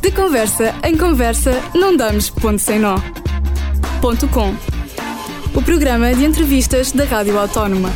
De 0.00 0.10
conversa 0.10 0.74
em 0.84 0.96
conversa, 0.96 1.52
não 1.74 1.96
damos 1.96 2.30
ponto 2.30 2.58
sem 2.58 2.78
nó. 2.78 2.96
Ponto 4.00 4.26
com. 4.28 4.54
O 5.54 5.62
programa 5.62 6.14
de 6.14 6.24
entrevistas 6.24 6.92
da 6.92 7.04
Rádio 7.04 7.38
Autónoma. 7.38 7.90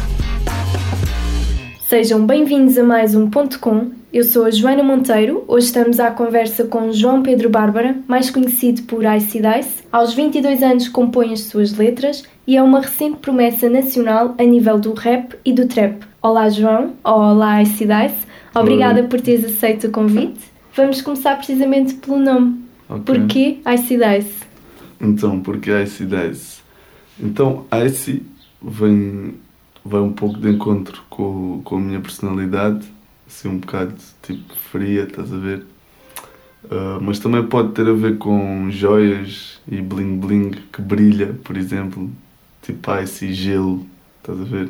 Sejam 1.89 2.27
bem-vindos 2.27 2.77
a 2.77 2.83
mais 2.83 3.15
um 3.15 3.31
Ponto 3.31 3.59
Com. 3.61 3.91
Eu 4.13 4.25
sou 4.25 4.45
a 4.45 4.51
Joana 4.51 4.83
Monteiro. 4.83 5.45
Hoje 5.47 5.67
estamos 5.67 6.01
à 6.01 6.11
conversa 6.11 6.65
com 6.65 6.93
João 6.93 7.23
Pedro 7.23 7.51
Bárbara, 7.51 7.97
mais 8.09 8.31
conhecido 8.31 8.83
por 8.83 9.05
Ice 9.05 9.41
Dice. 9.41 9.85
Aos 9.93 10.15
22 10.15 10.63
anos 10.63 10.89
compõe 10.89 11.33
as 11.33 11.41
suas 11.43 11.73
letras 11.77 12.25
e 12.47 12.57
é 12.57 12.63
uma 12.63 12.81
recente 12.81 13.19
promessa 13.19 13.69
nacional 13.69 14.35
a 14.39 14.43
nível 14.43 14.79
do 14.79 14.93
rap 14.93 15.37
e 15.45 15.53
do 15.53 15.67
trap. 15.67 16.05
Olá 16.23 16.49
João, 16.49 16.95
olá 17.05 17.63
Ice 17.63 17.85
Dice. 17.85 18.27
Obrigada 18.55 19.01
Oi. 19.01 19.07
por 19.09 19.21
teres 19.21 19.45
aceito 19.45 19.89
o 19.89 19.91
convite. 19.91 20.54
Vamos 20.77 21.01
começar 21.03 21.37
precisamente 21.37 21.95
pelo 21.95 22.19
nome. 22.19 22.65
Ok. 22.89 23.05
Porquê 23.05 23.59
Ice 23.75 23.97
Dice? 23.97 24.45
Então, 25.01 25.41
porque 25.41 25.71
Ice 25.83 26.05
Dice? 26.05 26.63
Então, 27.19 27.67
Ice 27.87 28.23
vem, 28.61 29.35
vai 29.85 30.01
um 30.01 30.13
pouco 30.13 30.39
de 30.39 30.51
encontro 30.51 31.03
com, 31.09 31.61
com 31.65 31.77
a 31.77 31.81
minha 31.81 32.01
personalidade, 32.01 32.85
assim 33.27 33.49
um 33.49 33.59
bocado 33.59 33.95
tipo 34.23 34.55
fria, 34.71 35.05
estás 35.05 35.33
a 35.33 35.37
ver? 35.37 35.65
Ah, 36.71 36.99
mas 37.01 37.19
também 37.19 37.43
pode 37.45 37.73
ter 37.73 37.89
a 37.89 37.93
ver 37.93 38.19
com 38.19 38.69
joias 38.71 39.61
e 39.69 39.81
bling 39.81 40.19
bling 40.19 40.51
que 40.73 40.81
brilha, 40.83 41.35
por 41.45 41.57
exemplo, 41.57 42.11
tipo 42.63 42.97
ice 42.99 43.27
e 43.27 43.35
gelo, 43.35 43.87
estás 44.19 44.41
a 44.41 44.45
ver? 44.45 44.69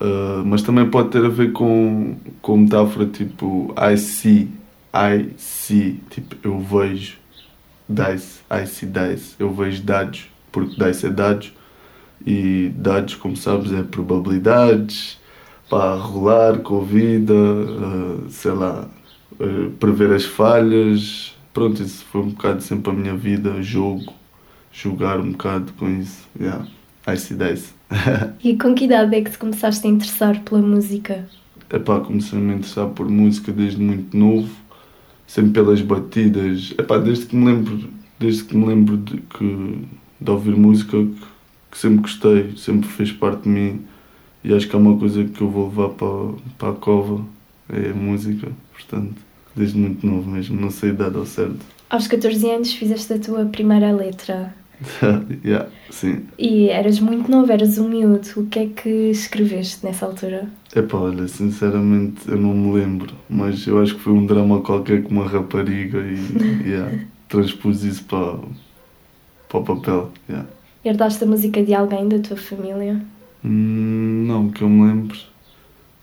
Ah, 0.00 0.42
mas 0.44 0.62
também 0.62 0.88
pode 0.88 1.10
ter 1.10 1.24
a 1.24 1.28
ver 1.28 1.52
com, 1.52 2.16
com 2.40 2.56
metáfora 2.56 3.06
tipo 3.06 3.74
I 3.76 3.96
see, 3.98 4.48
I 4.94 5.34
see, 5.36 6.00
tipo 6.08 6.36
eu 6.46 6.60
vejo, 6.60 7.18
dice, 7.88 8.40
I 8.50 8.66
see 8.66 8.86
dice, 8.86 9.34
eu 9.40 9.52
vejo 9.52 9.82
dados, 9.82 10.28
porque 10.52 10.76
dice 10.82 11.06
é 11.06 11.10
dados 11.10 11.52
e 12.24 12.70
dados, 12.76 13.16
como 13.16 13.36
sabes, 13.36 13.72
é 13.72 13.82
probabilidades 13.82 15.18
para 15.68 15.96
rolar 15.96 16.58
com 16.58 16.84
vida, 16.84 17.34
ah, 17.34 18.28
sei 18.28 18.52
lá, 18.52 18.88
ah, 19.40 19.70
prever 19.80 20.12
as 20.12 20.24
falhas. 20.24 21.34
Pronto, 21.52 21.82
isso 21.82 22.04
foi 22.06 22.20
um 22.22 22.30
bocado 22.30 22.62
sempre 22.62 22.90
a 22.90 22.94
minha 22.94 23.16
vida, 23.16 23.62
jogo, 23.62 24.12
jogar 24.72 25.20
um 25.20 25.32
bocado 25.32 25.72
com 25.74 25.88
isso. 25.88 26.26
Yeah. 26.38 26.66
I 27.06 27.16
see 27.16 27.36
dice. 27.36 27.74
E 28.42 28.56
com 28.56 28.74
que 28.74 28.84
idade 28.84 29.14
é 29.14 29.22
que 29.22 29.30
te 29.30 29.38
começaste 29.38 29.86
a 29.86 29.90
interessar 29.90 30.40
pela 30.42 30.60
música? 30.62 31.28
Epá, 31.70 32.00
comecei 32.00 32.38
a 32.38 32.42
me 32.42 32.54
interessar 32.54 32.88
por 32.88 33.08
música 33.08 33.52
desde 33.52 33.80
muito 33.80 34.16
novo, 34.16 34.50
sempre 35.26 35.52
pelas 35.52 35.80
batidas. 35.80 36.74
Epá, 36.78 36.98
desde 36.98 37.26
que 37.26 37.36
me 37.36 37.46
lembro, 37.46 37.88
desde 38.18 38.44
que 38.44 38.56
me 38.56 38.66
lembro 38.66 38.96
de, 38.96 39.18
que, 39.18 39.78
de 40.20 40.30
ouvir 40.30 40.56
música 40.56 40.96
que, 40.98 41.16
que 41.70 41.78
sempre 41.78 42.02
gostei, 42.02 42.54
sempre 42.56 42.88
fez 42.88 43.12
parte 43.12 43.42
de 43.42 43.48
mim 43.48 43.82
e 44.44 44.52
acho 44.52 44.68
que 44.68 44.76
é 44.76 44.78
uma 44.78 44.96
coisa 44.98 45.24
que 45.24 45.40
eu 45.40 45.48
vou 45.48 45.68
levar 45.68 45.88
para, 45.90 46.34
para 46.58 46.68
a 46.68 46.72
cova, 46.74 47.24
é 47.68 47.90
a 47.90 47.94
música, 47.94 48.52
portanto, 48.74 49.14
desde 49.56 49.78
muito 49.78 50.06
novo 50.06 50.30
mesmo, 50.30 50.60
não 50.60 50.70
sei 50.70 50.90
a 50.90 50.92
idade 50.92 51.16
ao 51.16 51.24
certo. 51.24 51.64
Aos 51.88 52.06
14 52.06 52.50
anos 52.50 52.72
fizeste 52.74 53.14
a 53.14 53.18
tua 53.18 53.46
primeira 53.46 53.90
letra. 53.90 54.54
yeah, 55.44 55.68
sim. 55.90 56.24
E 56.38 56.68
eras 56.68 57.00
muito 57.00 57.30
novo, 57.30 57.50
eras 57.50 57.78
um 57.78 57.88
miúdo. 57.88 58.28
O 58.36 58.46
que 58.46 58.58
é 58.58 58.66
que 58.66 58.88
escreveste 59.10 59.84
nessa 59.84 60.06
altura? 60.06 60.48
Epá, 60.74 60.98
olha, 60.98 61.28
sinceramente 61.28 62.28
eu 62.28 62.36
não 62.36 62.52
me 62.54 62.72
lembro, 62.72 63.14
mas 63.28 63.66
eu 63.66 63.80
acho 63.80 63.94
que 63.94 64.00
foi 64.00 64.12
um 64.12 64.26
drama 64.26 64.60
qualquer 64.60 65.02
com 65.02 65.10
uma 65.10 65.26
rapariga 65.26 65.98
e 65.98 66.64
yeah, 66.68 66.98
transpus 67.28 67.84
isso 67.84 68.04
para, 68.04 68.38
para 69.48 69.58
o 69.58 69.64
papel. 69.64 70.10
Yeah. 70.28 70.48
Herdaste 70.84 71.24
a 71.24 71.26
música 71.26 71.62
de 71.62 71.74
alguém 71.74 72.08
da 72.08 72.18
tua 72.18 72.36
família? 72.36 73.00
Hum, 73.44 74.24
não, 74.26 74.50
que 74.50 74.62
eu 74.62 74.68
me 74.68 74.86
lembro, 74.86 75.18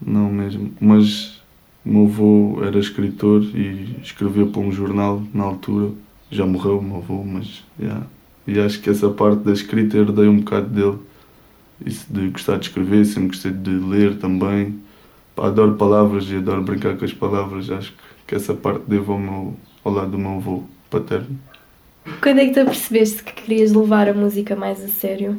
não 0.02 0.30
mesmo. 0.32 0.72
Mas 0.80 1.42
o 1.86 1.90
meu 1.90 2.06
avô 2.06 2.64
era 2.64 2.80
escritor 2.80 3.44
e 3.56 3.98
escrevia 4.02 4.46
para 4.46 4.62
um 4.62 4.72
jornal 4.72 5.22
na 5.34 5.44
altura. 5.44 5.92
Já 6.30 6.46
morreu 6.46 6.80
o 6.80 6.84
meu 6.84 6.98
avô, 6.98 7.24
mas 7.24 7.64
yeah. 7.80 8.08
E 8.48 8.60
acho 8.60 8.82
que 8.82 8.90
essa 8.90 9.10
parte 9.10 9.44
da 9.44 9.54
escrita 9.54 9.98
herdei 9.98 10.28
um 10.28 10.38
bocado 10.38 10.68
dele. 10.68 10.98
Isso 11.86 12.06
de 12.10 12.30
gostar 12.30 12.58
de 12.58 12.68
escrever, 12.68 13.06
sempre 13.06 13.30
gostei 13.30 13.52
de 13.52 13.72
ler 13.72 14.18
também. 14.18 14.80
Pá, 15.36 15.48
adoro 15.48 15.76
palavras 15.76 16.26
e 16.30 16.36
adoro 16.36 16.62
brincar 16.62 16.98
com 16.98 17.06
as 17.06 17.14
palavras. 17.14 17.70
Acho 17.70 17.94
que, 18.28 18.36
essa 18.36 18.54
parte 18.54 18.84
devo 18.88 19.14
ao, 19.14 19.20
meu, 19.20 19.56
ao 19.84 19.94
lado 19.94 20.12
do 20.12 20.18
meu 20.18 20.36
avô 20.36 20.64
paterno. 20.90 21.40
Quando 22.22 22.40
é 22.40 22.46
que 22.46 22.54
tu 22.54 22.60
apercebeste 22.62 23.24
que 23.24 23.34
querias 23.34 23.74
levar 23.74 24.10
a 24.10 24.14
música 24.14 24.56
mais 24.56 24.84
a 24.84 24.88
sério? 24.88 25.38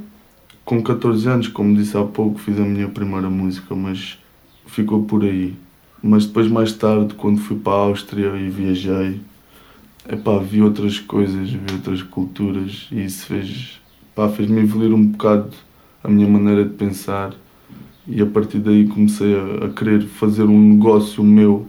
Com 0.64 0.82
14 0.82 1.28
anos, 1.28 1.48
como 1.48 1.74
disse 1.76 1.96
há 1.96 2.04
pouco, 2.04 2.38
fiz 2.38 2.58
a 2.58 2.64
minha 2.64 2.88
primeira 2.88 3.28
música, 3.28 3.74
mas 3.74 4.18
ficou 4.66 5.02
por 5.02 5.24
aí. 5.24 5.56
Mas 6.02 6.26
depois, 6.26 6.48
mais 6.48 6.72
tarde, 6.72 7.14
quando 7.14 7.40
fui 7.40 7.56
para 7.58 7.72
a 7.72 7.76
Áustria 7.76 8.36
e 8.36 8.48
viajei, 8.48 9.20
epá, 10.08 10.38
vi 10.38 10.62
outras 10.62 10.98
coisas, 10.98 11.50
vi 11.50 11.72
outras 11.72 12.02
culturas 12.02 12.88
e 12.90 13.04
isso 13.04 13.26
fez, 13.26 13.80
pá, 14.14 14.28
fez-me 14.28 14.60
evoluir 14.60 14.92
um 14.92 15.06
bocado 15.06 15.50
a 16.02 16.08
minha 16.08 16.28
maneira 16.28 16.64
de 16.64 16.74
pensar 16.74 17.34
e 18.06 18.20
a 18.20 18.26
partir 18.26 18.58
daí 18.58 18.86
comecei 18.86 19.34
a, 19.34 19.66
a 19.66 19.68
querer 19.70 20.02
fazer 20.02 20.44
um 20.44 20.72
negócio 20.74 21.22
meu 21.22 21.66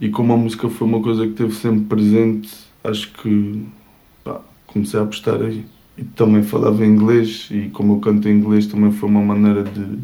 e 0.00 0.08
como 0.08 0.32
a 0.32 0.36
música 0.36 0.68
foi 0.68 0.86
uma 0.86 1.02
coisa 1.02 1.24
que 1.24 1.32
esteve 1.32 1.54
sempre 1.54 1.84
presente, 1.86 2.50
acho 2.84 3.12
que 3.12 3.66
comecei 4.68 5.00
a 5.00 5.02
apostar 5.02 5.40
aí. 5.42 5.64
E 5.96 6.04
também 6.04 6.44
falava 6.44 6.86
inglês 6.86 7.48
e 7.50 7.68
como 7.70 7.94
eu 7.94 7.98
canto 7.98 8.28
em 8.28 8.38
inglês 8.38 8.66
também 8.66 8.92
foi 8.92 9.08
uma 9.08 9.20
maneira 9.20 9.64
de 9.64 9.98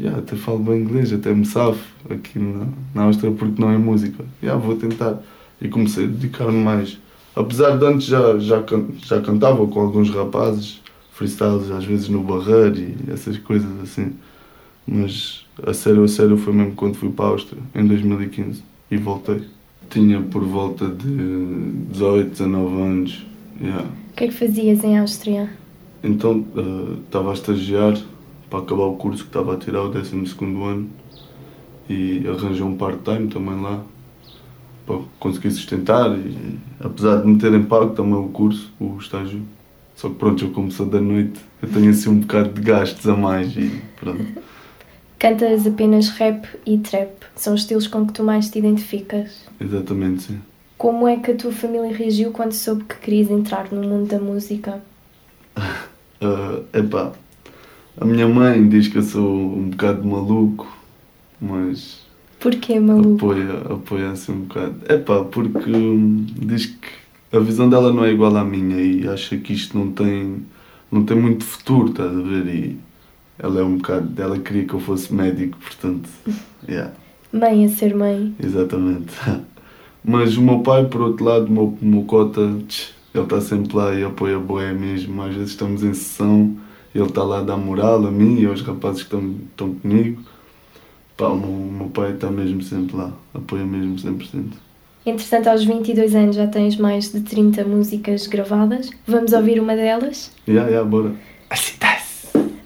yeah, 0.00 0.18
até 0.18 0.34
falo 0.34 0.58
bem 0.58 0.80
inglês, 0.80 1.12
até 1.12 1.32
me 1.32 1.46
safo 1.46 1.86
aqui 2.10 2.38
na, 2.38 2.66
na 2.92 3.02
Áustria 3.04 3.30
porque 3.30 3.60
não 3.62 3.70
é 3.70 3.78
música. 3.78 4.24
Yeah, 4.42 4.60
vou 4.60 4.74
tentar. 4.74 5.22
E 5.60 5.68
comecei 5.68 6.04
a 6.04 6.06
dedicar-me 6.06 6.62
mais. 6.62 6.98
Apesar 7.34 7.76
de 7.76 7.84
antes 7.84 8.06
já, 8.06 8.38
já, 8.38 8.62
já 9.04 9.20
cantava 9.20 9.66
com 9.66 9.80
alguns 9.80 10.10
rapazes, 10.10 10.80
freestyles 11.12 11.70
às 11.70 11.84
vezes 11.84 12.08
no 12.08 12.22
barreiro 12.22 12.78
e 12.78 13.10
essas 13.12 13.38
coisas 13.38 13.70
assim. 13.82 14.12
Mas 14.86 15.46
a 15.64 15.72
sério, 15.72 16.02
a 16.04 16.08
sério 16.08 16.36
foi 16.36 16.52
mesmo 16.52 16.74
quando 16.74 16.94
fui 16.94 17.10
para 17.10 17.26
a 17.26 17.28
Áustria, 17.28 17.62
em 17.74 17.86
2015, 17.86 18.62
e 18.90 18.96
voltei. 18.96 19.42
Tinha 19.88 20.20
por 20.20 20.42
volta 20.44 20.86
de 20.86 21.08
18, 21.90 22.30
19 22.30 22.82
anos. 22.82 23.26
Yeah. 23.60 23.84
O 23.84 24.16
que 24.16 24.24
é 24.24 24.28
que 24.28 24.34
fazias 24.34 24.82
em 24.82 24.98
Áustria? 24.98 25.50
Então 26.02 26.44
eh, 26.56 26.98
estava 27.04 27.30
a 27.30 27.34
estagiar 27.34 27.98
para 28.48 28.60
acabar 28.60 28.84
o 28.84 28.96
curso 28.96 29.22
que 29.22 29.28
estava 29.28 29.54
a 29.54 29.56
tirar 29.56 29.82
o 29.82 29.88
12 29.88 30.16
ano 30.16 30.88
e 31.88 32.26
arranjei 32.26 32.62
um 32.62 32.76
part-time 32.76 33.28
também 33.28 33.60
lá 33.60 33.82
para 34.90 35.00
conseguir 35.20 35.52
sustentar 35.52 36.10
e 36.18 36.58
apesar 36.80 37.18
de 37.20 37.28
me 37.28 37.38
terem 37.38 37.62
pago 37.62 37.94
também 37.94 38.14
o 38.14 38.28
curso, 38.28 38.72
o 38.80 38.96
estágio. 38.98 39.42
Só 39.94 40.08
que 40.08 40.16
pronto, 40.16 40.44
eu 40.44 40.50
como 40.50 40.72
sou 40.72 40.86
da 40.86 41.00
noite, 41.00 41.40
eu 41.62 41.68
tenho 41.68 41.90
assim 41.90 42.10
um 42.10 42.20
bocado 42.20 42.48
de 42.50 42.60
gastos 42.60 43.06
a 43.08 43.16
mais 43.16 43.56
e 43.56 43.80
pronto. 43.96 44.26
Cantas 45.18 45.66
apenas 45.66 46.08
rap 46.10 46.48
e 46.66 46.78
trap. 46.78 47.10
São 47.36 47.54
os 47.54 47.60
estilos 47.60 47.86
com 47.86 48.06
que 48.06 48.14
tu 48.14 48.24
mais 48.24 48.48
te 48.48 48.58
identificas. 48.58 49.44
Exatamente, 49.60 50.22
sim. 50.22 50.40
Como 50.78 51.06
é 51.06 51.16
que 51.16 51.30
a 51.30 51.36
tua 51.36 51.52
família 51.52 51.94
reagiu 51.94 52.32
quando 52.32 52.52
soube 52.52 52.84
que 52.84 52.96
querias 52.96 53.30
entrar 53.30 53.70
no 53.70 53.82
mundo 53.82 54.08
da 54.08 54.18
música? 54.18 54.82
Ah, 56.22 56.60
epá, 56.74 57.12
a 57.98 58.04
minha 58.04 58.28
mãe 58.28 58.68
diz 58.68 58.88
que 58.88 58.98
eu 58.98 59.02
sou 59.02 59.26
um 59.26 59.70
bocado 59.70 60.06
maluco, 60.06 60.68
mas 61.40 62.06
Porquê, 62.40 62.80
maluco? 62.80 63.26
apoia, 63.26 63.52
apoia 63.72 64.10
assim 64.12 64.32
um 64.32 64.40
bocado. 64.42 64.76
Epá, 64.92 65.24
porque 65.24 65.70
hum, 65.70 66.26
diz 66.36 66.66
que 66.66 66.88
a 67.36 67.40
visão 67.40 67.68
dela 67.68 67.92
não 67.92 68.04
é 68.04 68.12
igual 68.12 68.36
à 68.36 68.44
minha 68.44 68.80
e 68.80 69.06
acha 69.08 69.36
que 69.38 69.52
isto 69.52 69.76
não 69.78 69.92
tem, 69.92 70.44
não 70.90 71.04
tem 71.04 71.16
muito 71.18 71.44
futuro, 71.44 71.90
estás 71.90 72.10
a 72.16 72.20
ver? 72.22 72.46
E 72.48 72.80
ela 73.38 73.60
é 73.60 73.64
um 73.64 73.76
bocado, 73.76 74.20
ela 74.22 74.38
queria 74.38 74.64
que 74.66 74.74
eu 74.74 74.80
fosse 74.80 75.12
médico, 75.14 75.58
portanto, 75.58 76.08
yeah, 76.68 76.92
Mãe 77.32 77.64
a 77.64 77.68
ser 77.68 77.94
mãe. 77.94 78.34
exatamente. 78.42 79.14
Mas 80.04 80.36
o 80.36 80.42
meu 80.42 80.60
pai, 80.62 80.86
por 80.88 81.02
outro 81.02 81.24
lado, 81.24 81.46
o 81.46 81.50
meu, 81.52 81.78
meu 81.80 82.02
cota, 82.04 82.40
ele 82.40 83.24
está 83.24 83.40
sempre 83.40 83.76
lá 83.76 83.94
e 83.94 84.02
apoia 84.04 84.38
boé 84.38 84.72
mesmo. 84.72 85.22
Às 85.22 85.34
vezes 85.34 85.50
estamos 85.50 85.82
em 85.84 85.92
sessão, 85.94 86.56
ele 86.94 87.04
está 87.06 87.22
lá 87.22 87.40
a 87.40 87.42
dar 87.42 87.56
moral 87.58 88.06
a 88.06 88.10
mim 88.10 88.40
e 88.40 88.46
aos 88.46 88.62
rapazes 88.62 89.02
que 89.02 89.14
estão, 89.14 89.34
estão 89.50 89.74
comigo. 89.74 90.22
Pá, 91.20 91.28
o 91.28 91.36
meu, 91.36 91.50
o 91.50 91.72
meu 91.72 91.88
pai 91.88 92.12
está 92.14 92.30
mesmo 92.30 92.62
sempre 92.62 92.96
lá, 92.96 93.12
apoia 93.34 93.62
mesmo 93.62 93.96
100%. 93.96 94.52
Entretanto, 95.04 95.48
aos 95.48 95.62
22 95.62 96.14
anos 96.14 96.36
já 96.36 96.46
tens 96.46 96.78
mais 96.78 97.12
de 97.12 97.20
30 97.20 97.62
músicas 97.64 98.26
gravadas. 98.26 98.88
Vamos 99.06 99.34
ouvir 99.34 99.60
uma 99.60 99.76
delas? 99.76 100.32
Yeah, 100.48 100.70
yeah, 100.70 100.88
bora. 100.88 101.12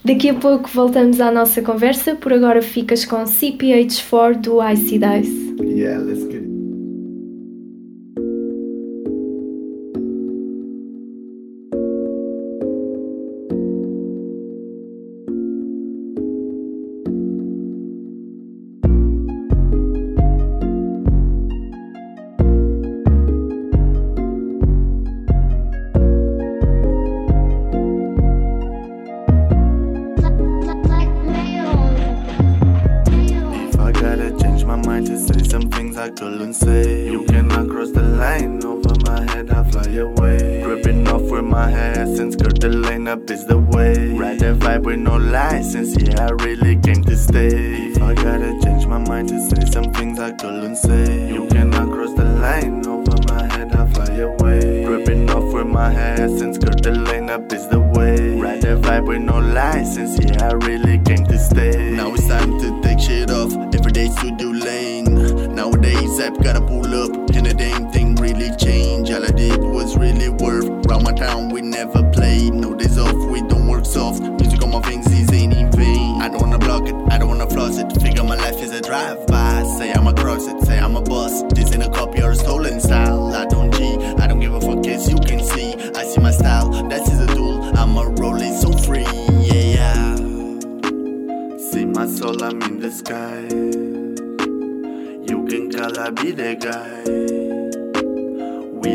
Daqui 0.04 0.28
a 0.28 0.34
pouco 0.34 0.68
voltamos 0.68 1.20
à 1.20 1.32
nossa 1.32 1.62
conversa. 1.62 2.14
Por 2.14 2.32
agora 2.32 2.62
ficas 2.62 3.04
com 3.04 3.24
CPH4 3.24 4.40
do 4.40 4.62
Icy 4.62 5.00
Dice. 5.00 5.56
Yeah, 5.60 6.00
let's 6.04 6.24
get 6.30 6.43
couldn't 36.24 36.54
say. 36.54 37.10
You 37.10 37.24
cannot 37.24 37.68
cross 37.68 37.90
the 37.90 38.02
line 38.02 38.64
over 38.64 38.94
my 39.04 39.20
head, 39.32 39.50
I 39.50 39.62
fly 39.70 39.92
away. 39.94 40.62
Dripping 40.62 41.08
off 41.08 41.22
with 41.22 41.44
my 41.44 41.70
hair 41.70 42.06
since 42.16 42.34
skirt 42.34 42.60
the 42.60 42.68
lane 42.68 43.08
up 43.08 43.30
is 43.30 43.46
the 43.46 43.58
way. 43.58 44.12
Ride 44.12 44.40
the 44.40 44.54
vibe 44.54 44.84
with 44.84 44.98
no 44.98 45.16
license, 45.16 45.96
yeah, 46.00 46.26
I 46.26 46.30
really 46.44 46.76
came 46.76 47.02
to 47.04 47.16
stay. 47.16 47.90
If 47.90 48.02
I 48.02 48.14
gotta 48.14 48.58
change 48.62 48.86
my 48.86 48.98
mind 48.98 49.28
to 49.30 49.38
say 49.48 49.64
some 49.70 49.92
things 49.92 50.18
I 50.18 50.32
couldn't 50.32 50.76
say. 50.76 51.32
You 51.32 51.46
cannot 51.48 51.90
cross 51.90 52.14
the 52.14 52.24
line 52.24 52.86
over 52.86 53.16
my 53.28 53.44
head, 53.52 53.74
I 53.74 53.86
fly 53.92 54.14
away. 54.16 54.84
Dripping 54.84 55.30
off 55.30 55.52
with 55.52 55.66
my 55.66 55.90
hair 55.90 56.28
since 56.38 56.56
skirt 56.56 56.82
the 56.82 56.92
lane 56.92 57.30
up 57.30 57.52
is 57.52 57.66
the 57.68 57.80
way. 57.80 58.40
Ride 58.40 58.62
the 58.62 58.76
vibe 58.76 59.06
with 59.06 59.22
no 59.22 59.38
license, 59.38 60.18
yeah, 60.20 60.48
I 60.50 60.52
really 60.66 60.98
came 60.98 61.24
to 61.26 61.38
stay. 61.38 61.90
Now 61.92 62.14
it's 62.14 62.26
time 62.26 62.58
to 62.60 62.82
take 62.82 63.00
shit 63.00 63.30
off. 63.30 63.52
Every 63.96 64.08
day 64.08 64.14
studio 64.16 64.48
lane. 64.48 65.54
Nowadays 65.54 66.18
I've 66.18 66.42
gotta 66.42 66.60
pull 66.60 66.92
up, 66.94 67.12
and 67.30 67.46
the 67.46 67.54
damn 67.54 67.92
thing 67.92 68.16
really 68.16 68.50
changed. 68.56 69.12
All 69.12 69.24
I 69.24 69.30
did 69.30 69.62
was 69.62 69.96
really 69.96 70.30
worth. 70.30 70.66
Round 70.86 71.04
my 71.04 71.12
town 71.12 71.50
we 71.50 71.62
never 71.62 72.02
played. 72.10 72.54
No 72.54 72.74
days 72.74 72.98
off, 72.98 73.14
we 73.30 73.40
don't 73.42 73.68
work 73.68 73.86
soft. 73.86 74.20
Music 74.20 74.60
on 74.64 74.70
my 74.70 74.80
veins 74.80 75.06
is 75.06 75.32
ain't 75.32 75.54
in 75.54 75.70
vain. 75.70 76.20
I 76.20 76.28
don't 76.28 76.40
wanna 76.40 76.58
block 76.58 76.88
it, 76.88 76.94
I 77.12 77.18
don't 77.18 77.28
wanna 77.28 77.48
floss 77.48 77.78
it. 77.78 77.92
Figure 78.02 78.24
my 78.24 78.34
life 78.34 78.60
is 78.60 78.72
a 78.72 78.80
drive-by. 78.80 79.62
Say 79.78 79.92
I'm 79.92 80.03
We 96.64 96.70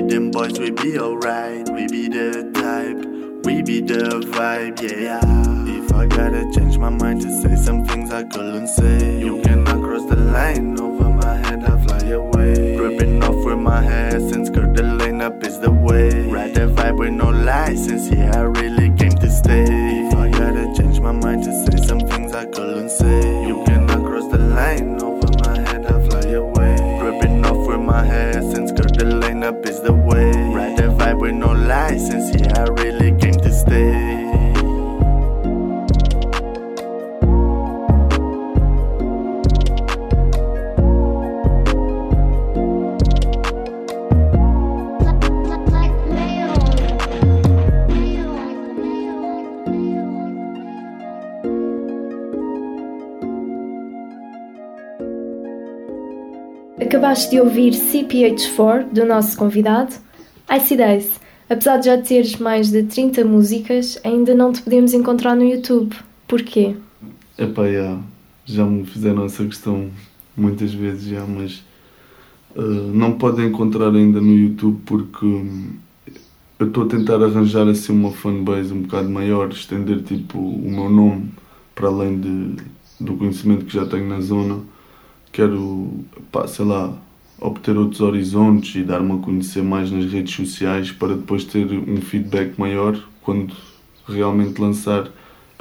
them 0.01 0.31
boys, 0.31 0.57
we 0.59 0.71
be 0.71 0.97
alright. 0.97 1.69
We 1.69 1.87
be 1.87 2.07
the 2.07 2.49
type, 2.51 3.45
we 3.45 3.61
be 3.61 3.79
the 3.81 4.25
vibe, 4.25 4.81
yeah. 4.81 5.21
If 5.67 5.93
I 5.93 6.07
gotta 6.07 6.51
change 6.51 6.79
my 6.79 6.89
mind 6.89 7.21
to 7.21 7.41
say 7.43 7.55
some 7.55 7.85
things 7.85 8.11
I 8.11 8.23
couldn't 8.23 8.69
say, 8.69 9.19
you 9.19 9.39
cannot 9.43 9.83
cross 9.83 10.03
the 10.09 10.15
line 10.15 10.79
over 10.79 11.09
my 11.09 11.35
head, 11.35 11.63
I 11.63 11.79
fly 11.85 12.09
away. 12.09 12.75
Dripping 12.75 13.23
off 13.23 13.45
with 13.45 13.59
my 13.59 13.83
hair 13.83 14.19
since 14.19 14.47
skirt 14.47 14.75
the 14.75 14.81
lane 14.81 15.21
up 15.21 15.43
is 15.43 15.59
the 15.59 15.69
way. 15.69 16.27
Ride 16.27 16.55
the 16.55 16.61
vibe 16.61 16.97
with 16.97 17.13
no 17.13 17.29
license, 17.29 18.09
yeah, 18.09 18.35
I 18.35 18.41
really 18.45 18.89
came 18.97 19.11
to 19.11 19.29
stay. 19.29 20.07
If 20.07 20.15
I 20.15 20.29
gotta 20.31 20.73
change 20.75 20.99
my 21.01 21.11
mind 21.11 21.43
to 21.43 21.51
say 21.65 21.85
some 21.85 21.99
things 21.99 22.33
I 22.33 22.45
couldn't 22.45 22.89
say, 22.89 23.38
up 29.49 29.65
is 29.65 29.81
the 29.81 29.91
way. 29.91 30.18
Acabaste 57.19 57.31
de 57.31 57.41
ouvir 57.41 57.73
CPH4 57.73 58.93
do 58.93 59.05
nosso 59.05 59.35
convidado. 59.35 59.93
Icy 60.49 60.77
Days, 60.77 61.19
apesar 61.49 61.75
de 61.75 61.87
já 61.87 62.01
teres 62.01 62.37
mais 62.37 62.71
de 62.71 62.83
30 62.83 63.25
músicas, 63.25 63.99
ainda 64.05 64.33
não 64.33 64.53
te 64.53 64.61
podemos 64.61 64.93
encontrar 64.93 65.35
no 65.35 65.43
YouTube. 65.43 65.93
Porquê? 66.25 66.77
Epá, 67.37 67.69
já, 67.69 67.99
já 68.45 68.65
me 68.65 68.85
fizeram 68.85 69.25
essa 69.25 69.43
questão 69.43 69.89
muitas 70.37 70.73
vezes 70.73 71.09
já, 71.09 71.25
mas 71.25 71.61
uh, 72.55 72.61
não 72.61 73.17
podem 73.17 73.47
encontrar 73.47 73.93
ainda 73.93 74.21
no 74.21 74.33
YouTube 74.33 74.79
porque 74.85 75.25
hum, 75.25 75.73
eu 76.57 76.67
estou 76.67 76.85
a 76.85 76.87
tentar 76.87 77.21
arranjar 77.21 77.67
assim 77.67 77.91
uma 77.91 78.13
fanbase 78.13 78.71
um 78.71 78.83
bocado 78.83 79.09
maior, 79.09 79.49
estender 79.49 80.03
tipo 80.03 80.39
o 80.39 80.71
meu 80.71 80.89
nome 80.89 81.31
para 81.75 81.89
além 81.89 82.17
de, 82.17 82.63
do 82.97 83.15
conhecimento 83.17 83.65
que 83.65 83.73
já 83.73 83.85
tenho 83.85 84.07
na 84.07 84.21
zona. 84.21 84.61
Quero, 85.33 86.05
pá, 86.31 86.47
sei 86.47 86.65
lá, 86.65 86.97
obter 87.41 87.77
outros 87.77 88.01
horizontes 88.01 88.75
e 88.75 88.83
dar-me 88.83 89.13
a 89.13 89.17
conhecer 89.17 89.63
mais 89.63 89.91
nas 89.91 90.11
redes 90.11 90.35
sociais 90.35 90.91
para 90.91 91.15
depois 91.15 91.43
ter 91.43 91.65
um 91.65 91.97
feedback 92.01 92.57
maior 92.59 92.99
quando 93.21 93.53
realmente 94.07 94.59
lançar. 94.59 95.09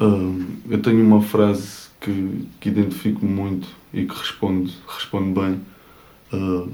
Hum, 0.00 0.46
eu 0.68 0.80
tenho 0.80 1.04
uma 1.04 1.22
frase 1.22 1.88
que, 2.00 2.46
que 2.60 2.68
identifico 2.68 3.24
muito 3.24 3.68
e 3.92 4.04
que 4.04 4.14
responde, 4.14 4.76
responde 4.86 5.40
bem. 5.40 5.60
Uh, 6.32 6.70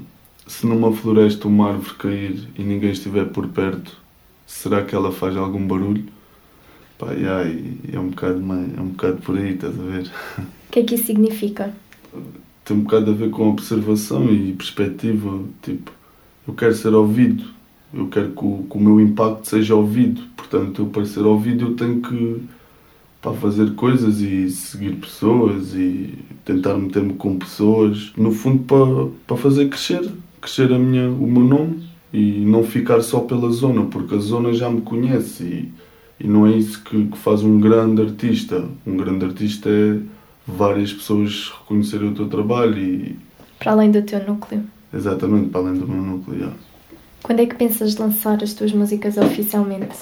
se 0.47 0.67
numa 0.67 0.91
floresta 0.91 1.47
uma 1.47 1.71
árvore 1.71 1.95
cair 1.95 2.49
e 2.57 2.63
ninguém 2.63 2.91
estiver 2.91 3.25
por 3.25 3.47
perto, 3.47 3.97
será 4.45 4.83
que 4.83 4.93
ela 4.93 5.11
faz 5.11 5.35
algum 5.35 5.65
barulho? 5.65 6.05
Pá, 6.97 7.11
yeah, 7.11 7.49
é, 7.91 7.99
um 7.99 8.09
bocado, 8.09 8.39
é 8.39 8.81
um 8.81 8.89
bocado 8.89 9.21
por 9.21 9.37
aí, 9.37 9.53
estás 9.53 9.77
a 9.77 9.83
ver? 9.83 10.11
O 10.37 10.71
que 10.71 10.79
é 10.79 10.83
que 10.83 10.95
isso 10.95 11.05
significa? 11.05 11.73
Tem 12.65 12.75
um 12.75 12.81
bocado 12.81 13.11
a 13.11 13.13
ver 13.13 13.29
com 13.29 13.47
observação 13.49 14.25
e 14.33 14.51
perspectiva. 14.53 15.39
Tipo, 15.61 15.91
eu 16.47 16.53
quero 16.53 16.73
ser 16.73 16.93
ouvido, 16.95 17.43
eu 17.93 18.07
quero 18.07 18.31
que 18.31 18.43
o, 18.43 18.65
que 18.69 18.77
o 18.77 18.81
meu 18.81 18.99
impacto 18.99 19.47
seja 19.47 19.75
ouvido. 19.75 20.21
Portanto, 20.35 20.81
eu 20.81 20.87
para 20.87 21.05
ser 21.05 21.21
ouvido 21.21 21.65
eu 21.65 21.75
tenho 21.75 22.01
que 22.01 22.41
pá, 23.21 23.33
fazer 23.33 23.75
coisas 23.75 24.19
e 24.19 24.49
seguir 24.49 24.95
pessoas 24.95 25.75
e 25.75 26.15
tentar 26.43 26.75
meter-me 26.75 27.13
com 27.13 27.37
pessoas. 27.37 28.11
No 28.17 28.31
fundo, 28.31 28.63
para, 28.63 29.11
para 29.27 29.37
fazer 29.37 29.69
crescer, 29.69 30.09
crescer 30.41 30.73
a 30.73 30.79
minha, 30.79 31.09
o 31.09 31.27
meu 31.27 31.43
nome 31.43 31.83
e 32.11 32.45
não 32.45 32.63
ficar 32.63 33.01
só 33.01 33.19
pela 33.19 33.49
zona, 33.49 33.85
porque 33.85 34.15
a 34.15 34.19
zona 34.19 34.53
já 34.53 34.69
me 34.69 34.81
conhece 34.81 35.43
e, 35.43 35.73
e 36.19 36.27
não 36.27 36.47
é 36.47 36.51
isso 36.51 36.83
que, 36.83 37.05
que 37.05 37.17
faz 37.17 37.43
um 37.43 37.59
grande 37.59 38.01
artista. 38.01 38.65
Um 38.87 38.97
grande 38.97 39.25
artista 39.25 39.69
é 39.69 39.99
várias 40.47 40.93
pessoas 40.93 41.51
reconhecerem 41.59 42.09
o 42.09 42.13
teu 42.13 42.27
trabalho 42.27 42.77
e 42.77 43.17
Para 43.59 43.71
além 43.73 43.91
do 43.91 44.01
teu 44.01 44.25
núcleo. 44.25 44.63
exatamente 44.93 45.49
para 45.49 45.61
além 45.61 45.73
do 45.79 45.87
meu 45.87 46.01
núcleo. 46.01 46.39
já. 46.39 46.51
Quando 47.23 47.39
é 47.39 47.45
que 47.45 47.55
pensas 47.55 47.95
lançar 47.97 48.43
as 48.43 48.53
tuas 48.53 48.71
músicas 48.71 49.17
oficialmente? 49.17 49.95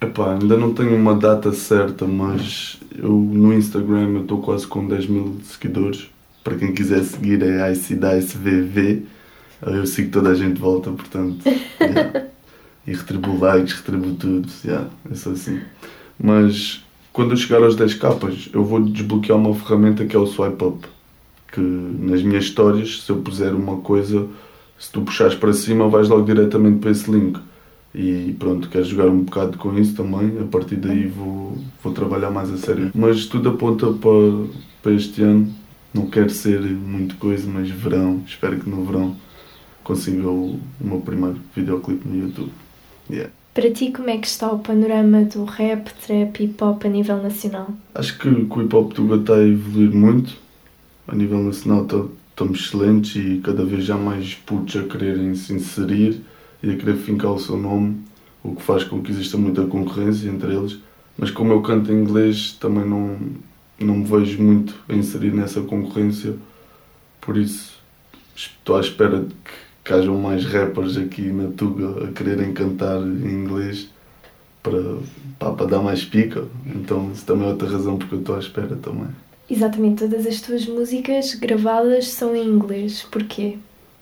Epá, 0.00 0.32
ainda 0.34 0.56
não 0.56 0.72
tenho 0.72 0.96
uma 0.96 1.14
data 1.14 1.52
certa, 1.52 2.06
mas 2.06 2.78
eu 2.96 3.10
no 3.12 3.52
Instagram 3.52 4.08
eu 4.14 4.22
estou 4.22 4.40
quase 4.40 4.66
com 4.66 4.86
10 4.86 5.06
mil 5.06 5.38
seguidores. 5.44 6.10
Para 6.42 6.56
quem 6.56 6.72
quiser 6.74 7.02
seguir 7.04 7.42
é 7.42 7.70
ICDIceVV. 7.72 9.02
Eu 9.62 9.86
sigo 9.86 10.10
toda 10.10 10.30
a 10.30 10.34
gente 10.34 10.54
de 10.54 10.60
volta, 10.60 10.90
portanto. 10.90 11.38
yeah. 11.80 12.26
E 12.86 12.92
retribuo 12.92 13.38
likes, 13.38 13.74
retribuo 13.76 14.14
tudo. 14.14 14.46
Yeah, 14.64 14.88
eu 15.08 15.16
sou 15.16 15.32
assim. 15.32 15.60
Mas 16.18 16.84
quando 17.14 17.30
eu 17.30 17.36
chegar 17.36 17.62
aos 17.62 17.76
10 17.76 17.94
capas, 17.94 18.48
eu 18.52 18.64
vou 18.64 18.80
desbloquear 18.82 19.38
uma 19.38 19.54
ferramenta 19.54 20.04
que 20.04 20.16
é 20.16 20.18
o 20.18 20.26
Swipe 20.26 20.64
Up. 20.64 20.88
Que 21.52 21.60
nas 21.60 22.20
minhas 22.24 22.46
histórias, 22.46 23.02
se 23.02 23.10
eu 23.10 23.18
puser 23.18 23.54
uma 23.54 23.76
coisa, 23.76 24.26
se 24.76 24.90
tu 24.90 25.00
puxares 25.00 25.36
para 25.36 25.52
cima, 25.52 25.88
vais 25.88 26.08
logo 26.08 26.24
diretamente 26.24 26.80
para 26.80 26.90
esse 26.90 27.08
link. 27.08 27.38
E 27.94 28.34
pronto, 28.36 28.68
quero 28.68 28.84
jogar 28.84 29.06
um 29.06 29.20
bocado 29.20 29.56
com 29.56 29.78
isso 29.78 29.94
também. 29.94 30.40
A 30.40 30.44
partir 30.44 30.74
daí 30.74 31.06
vou, 31.06 31.56
vou 31.84 31.92
trabalhar 31.92 32.32
mais 32.32 32.52
a 32.52 32.56
sério. 32.56 32.90
Mas 32.92 33.26
tudo 33.26 33.50
aponta 33.50 33.92
para, 33.92 34.48
para 34.82 34.92
este 34.92 35.22
ano. 35.22 35.54
Não 35.94 36.06
quero 36.06 36.30
ser 36.30 36.60
muito 36.62 37.14
coisa, 37.14 37.48
mas 37.48 37.70
verão. 37.70 38.24
Espero 38.26 38.58
que 38.58 38.68
no 38.68 38.84
verão 38.84 39.16
consiga 39.84 40.26
o, 40.26 40.58
o 40.80 40.84
meu 40.84 40.98
primeiro 40.98 41.38
videoclipe 41.54 42.08
no 42.08 42.20
YouTube. 42.20 42.50
Yeah. 43.08 43.30
Para 43.54 43.70
ti, 43.70 43.92
como 43.92 44.10
é 44.10 44.18
que 44.18 44.26
está 44.26 44.50
o 44.50 44.58
panorama 44.58 45.22
do 45.24 45.44
rap, 45.44 45.88
trap 46.04 46.42
e 46.42 46.48
pop 46.48 46.84
a 46.84 46.90
nível 46.90 47.22
nacional? 47.22 47.68
Acho 47.94 48.18
que, 48.18 48.28
o 48.28 48.62
hip 48.62 48.74
hop 48.74 48.92
Tuga 48.92 49.14
está 49.14 49.34
a 49.36 49.46
evoluir 49.46 49.94
muito. 49.94 50.36
A 51.06 51.14
nível 51.14 51.40
nacional 51.40 51.84
tá- 51.84 52.04
estamos 52.30 52.58
excelentes 52.58 53.14
e 53.14 53.40
cada 53.44 53.64
vez 53.64 53.88
há 53.88 53.96
mais 53.96 54.34
putos 54.34 54.74
a 54.76 54.82
quererem 54.82 55.36
se 55.36 55.52
inserir 55.52 56.20
e 56.64 56.70
a 56.70 56.76
querer 56.76 56.96
fincar 56.96 57.30
o 57.30 57.38
seu 57.38 57.56
nome, 57.56 58.02
o 58.42 58.56
que 58.56 58.62
faz 58.62 58.82
com 58.82 59.00
que 59.00 59.12
exista 59.12 59.38
muita 59.38 59.64
concorrência 59.66 60.28
entre 60.28 60.52
eles. 60.52 60.78
Mas 61.16 61.30
como 61.30 61.52
eu 61.52 61.62
canto 61.62 61.92
em 61.92 62.02
inglês, 62.02 62.56
também 62.58 62.84
não, 62.84 63.16
não 63.78 63.98
me 63.98 64.04
vejo 64.04 64.42
muito 64.42 64.74
a 64.88 64.94
inserir 64.94 65.32
nessa 65.32 65.60
concorrência. 65.60 66.34
Por 67.20 67.36
isso, 67.36 67.78
estou 68.34 68.76
à 68.76 68.80
espera 68.80 69.20
de 69.20 69.28
que, 69.28 69.52
que 69.84 69.92
hajam 69.92 70.18
mais 70.18 70.44
rappers 70.46 70.96
aqui 70.96 71.22
na 71.22 71.48
Tuga 71.50 72.06
a 72.06 72.12
quererem 72.12 72.52
cantar 72.54 73.00
em 73.02 73.30
inglês 73.30 73.90
para, 74.62 74.96
pá, 75.38 75.52
para 75.52 75.66
dar 75.66 75.82
mais 75.82 76.02
pica. 76.04 76.44
Então, 76.66 77.10
isso 77.12 77.24
também 77.26 77.46
é 77.46 77.50
outra 77.50 77.68
razão 77.68 77.98
porque 77.98 78.14
eu 78.14 78.20
estou 78.20 78.36
à 78.36 78.38
espera 78.38 78.74
também. 78.76 79.08
Exatamente, 79.48 80.04
todas 80.04 80.26
as 80.26 80.40
tuas 80.40 80.66
músicas 80.66 81.34
gravadas 81.34 82.08
são 82.08 82.34
em 82.34 82.48
inglês. 82.48 83.06
Porquê? 83.10 83.58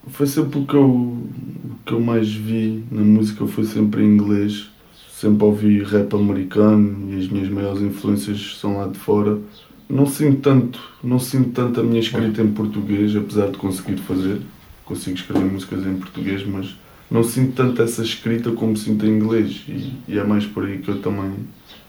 Foi 0.07 0.27
sempre 0.27 0.61
o 0.61 0.67
que 0.67 0.75
eu, 0.75 0.89
o 0.89 1.77
que 1.85 1.93
eu 1.93 2.01
mais 2.01 2.33
vi 2.33 2.85
na 2.91 3.03
música, 3.03 3.45
foi 3.47 3.65
sempre 3.65 4.05
em 4.05 4.15
inglês. 4.15 4.71
Sempre 5.13 5.45
ouvi 5.45 5.83
rap 5.83 6.15
americano 6.15 7.13
e 7.13 7.19
as 7.19 7.29
minhas 7.29 7.49
maiores 7.49 7.83
influências 7.83 8.57
são 8.59 8.79
lá 8.79 8.87
de 8.87 8.99
fora. 8.99 9.39
Não 9.89 10.07
sinto 10.07 10.41
tanto, 10.41 10.81
não 11.03 11.19
sinto 11.19 11.51
tanto 11.51 11.81
a 11.81 11.83
minha 11.83 12.01
escrita 12.01 12.41
em 12.41 12.53
português, 12.53 13.15
apesar 13.15 13.51
de 13.51 13.59
conseguir 13.59 13.99
fazer. 13.99 14.41
Consigo 14.85 15.17
escrever 15.17 15.45
músicas 15.45 15.87
em 15.87 15.95
português, 15.97 16.47
mas 16.47 16.77
não 17.11 17.23
sinto 17.23 17.53
tanto 17.53 17.83
essa 17.83 18.03
escrita 18.03 18.51
como 18.53 18.77
sinto 18.77 19.07
em 19.07 19.11
inglês. 19.11 19.63
E, 19.69 19.93
e 20.09 20.19
é 20.19 20.25
mais 20.25 20.47
por 20.47 20.65
aí 20.65 20.79
que 20.79 20.89
eu 20.89 21.01
também 21.01 21.33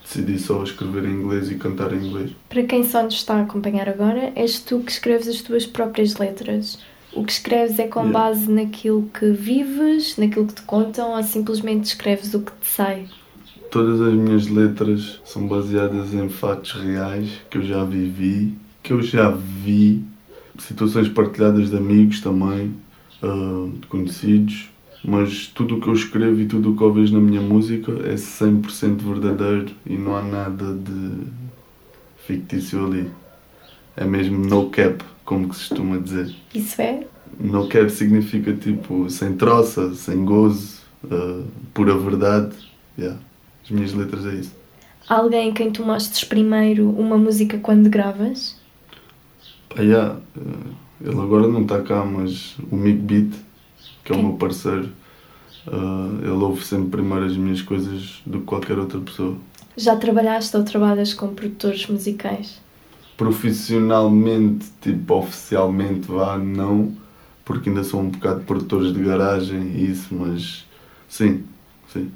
decidi 0.04 0.38
só 0.38 0.62
escrever 0.64 1.06
em 1.06 1.14
inglês 1.14 1.50
e 1.50 1.56
cantar 1.56 1.94
em 1.94 2.06
inglês. 2.06 2.32
Para 2.50 2.64
quem 2.64 2.84
só 2.84 3.02
nos 3.04 3.16
está 3.16 3.36
a 3.36 3.42
acompanhar 3.42 3.88
agora, 3.88 4.32
és 4.36 4.60
tu 4.60 4.80
que 4.80 4.92
escreves 4.92 5.28
as 5.28 5.42
tuas 5.42 5.66
próprias 5.66 6.18
letras. 6.18 6.78
O 7.14 7.24
que 7.24 7.32
escreves 7.32 7.78
é 7.80 7.88
com 7.88 8.02
Yeah. 8.02 8.20
base 8.20 8.52
naquilo 8.52 9.10
que 9.18 9.30
vives, 9.32 10.18
naquilo 10.18 10.48
que 10.48 10.56
te 10.56 10.62
contam, 10.64 11.16
ou 11.16 11.24
simplesmente 11.24 11.86
escreves 11.86 12.34
o 12.34 12.42
que 12.42 12.52
te 12.60 12.68
sai? 12.68 13.06
Todas 13.70 14.02
as 14.02 14.14
minhas 14.14 14.48
letras 14.48 15.22
são 15.24 15.48
baseadas 15.48 16.14
em 16.14 16.28
fatos 16.28 16.74
reais 16.74 17.30
que 17.50 17.58
eu 17.60 17.64
já 17.64 17.84
vivi, 17.84 18.54
que 18.82 18.94
eu 18.94 19.02
já 19.02 19.30
vi, 19.32 20.04
situações 20.60 21.08
partilhadas 21.08 21.70
de 21.70 21.78
amigos 21.78 22.20
também, 22.20 22.74
de 23.80 23.88
conhecidos, 23.88 24.70
mas 25.04 25.48
tudo 25.48 25.78
o 25.78 25.82
que 25.82 25.88
eu 25.88 25.94
escrevo 25.94 26.40
e 26.40 26.46
tudo 26.46 26.72
o 26.72 26.78
que 26.78 26.84
eu 26.84 26.94
vejo 26.94 27.14
na 27.14 27.20
minha 27.20 27.42
música 27.42 27.92
é 27.92 28.16
100% 28.16 28.98
verdadeiro 28.98 29.74
e 29.86 29.98
não 29.98 30.16
há 30.16 30.22
nada 30.22 30.74
de 30.74 31.28
fictício 32.26 32.86
ali. 32.86 33.10
É 33.96 34.06
mesmo 34.06 34.38
no 34.38 34.70
cap, 34.70 35.04
como 35.26 35.50
que 35.50 35.56
se 35.56 35.70
costuma 35.70 35.98
dizer. 35.98 36.34
Isso 36.54 36.82
é? 36.82 37.06
No 37.40 37.68
cap 37.68 37.90
significa 37.90 38.54
tipo 38.54 39.10
sem 39.10 39.36
troça, 39.36 39.94
sem 39.94 40.24
gozo, 40.24 40.82
ah, 41.12 41.44
pura 41.74 41.98
verdade. 41.98 42.56
Yeah. 42.98 43.20
As 43.64 43.72
minhas 43.72 43.94
letras 43.94 44.26
é 44.26 44.36
isso. 44.36 44.56
Alguém 45.08 45.50
em 45.50 45.54
quem 45.54 45.72
tu 45.72 45.86
mostres 45.86 46.24
primeiro 46.24 46.90
uma 46.90 47.18
música 47.18 47.58
quando 47.58 47.90
gravas? 47.90 48.58
Pá, 49.70 49.82
yeah, 49.82 50.18
eh, 50.38 50.42
ele 51.04 51.20
agora 51.22 51.48
não 51.48 51.64
está 51.64 51.82
cá, 51.82 52.06
mas 52.06 52.58
o 52.72 52.76
Mick 52.76 53.00
Beat, 53.00 53.34
que 54.04 54.12
é 54.14 54.16
o 54.16 54.20
Quem? 54.20 54.24
meu 54.24 54.34
parceiro, 54.38 54.92
eh, 55.68 55.72
ele 56.22 56.30
ouve 56.32 56.64
sempre 56.66 56.90
primeiro 56.92 57.26
as 57.26 57.38
minhas 57.38 57.62
coisas 57.62 58.22
do 58.26 58.40
que 58.40 58.46
qualquer 58.46 58.80
outra 58.80 59.00
pessoa. 59.02 59.38
Já 59.78 59.96
trabalhaste 59.98 60.56
ou 60.58 60.64
trabalhas 60.64 61.14
com 61.14 61.34
produtores 61.36 61.88
musicais? 61.88 62.62
Profissionalmente, 63.18 64.68
tipo 64.82 65.16
oficialmente, 65.16 66.08
vá, 66.08 66.38
não, 66.38 66.96
porque 67.46 67.70
ainda 67.70 67.84
sou 67.84 68.02
um 68.02 68.10
bocado 68.10 68.42
produtores 68.46 68.94
de 68.94 69.04
garagem 69.04 69.62
e 69.76 69.92
isso, 69.92 70.14
mas 70.16 70.66
sim, 71.08 71.44
sim. 71.92 72.12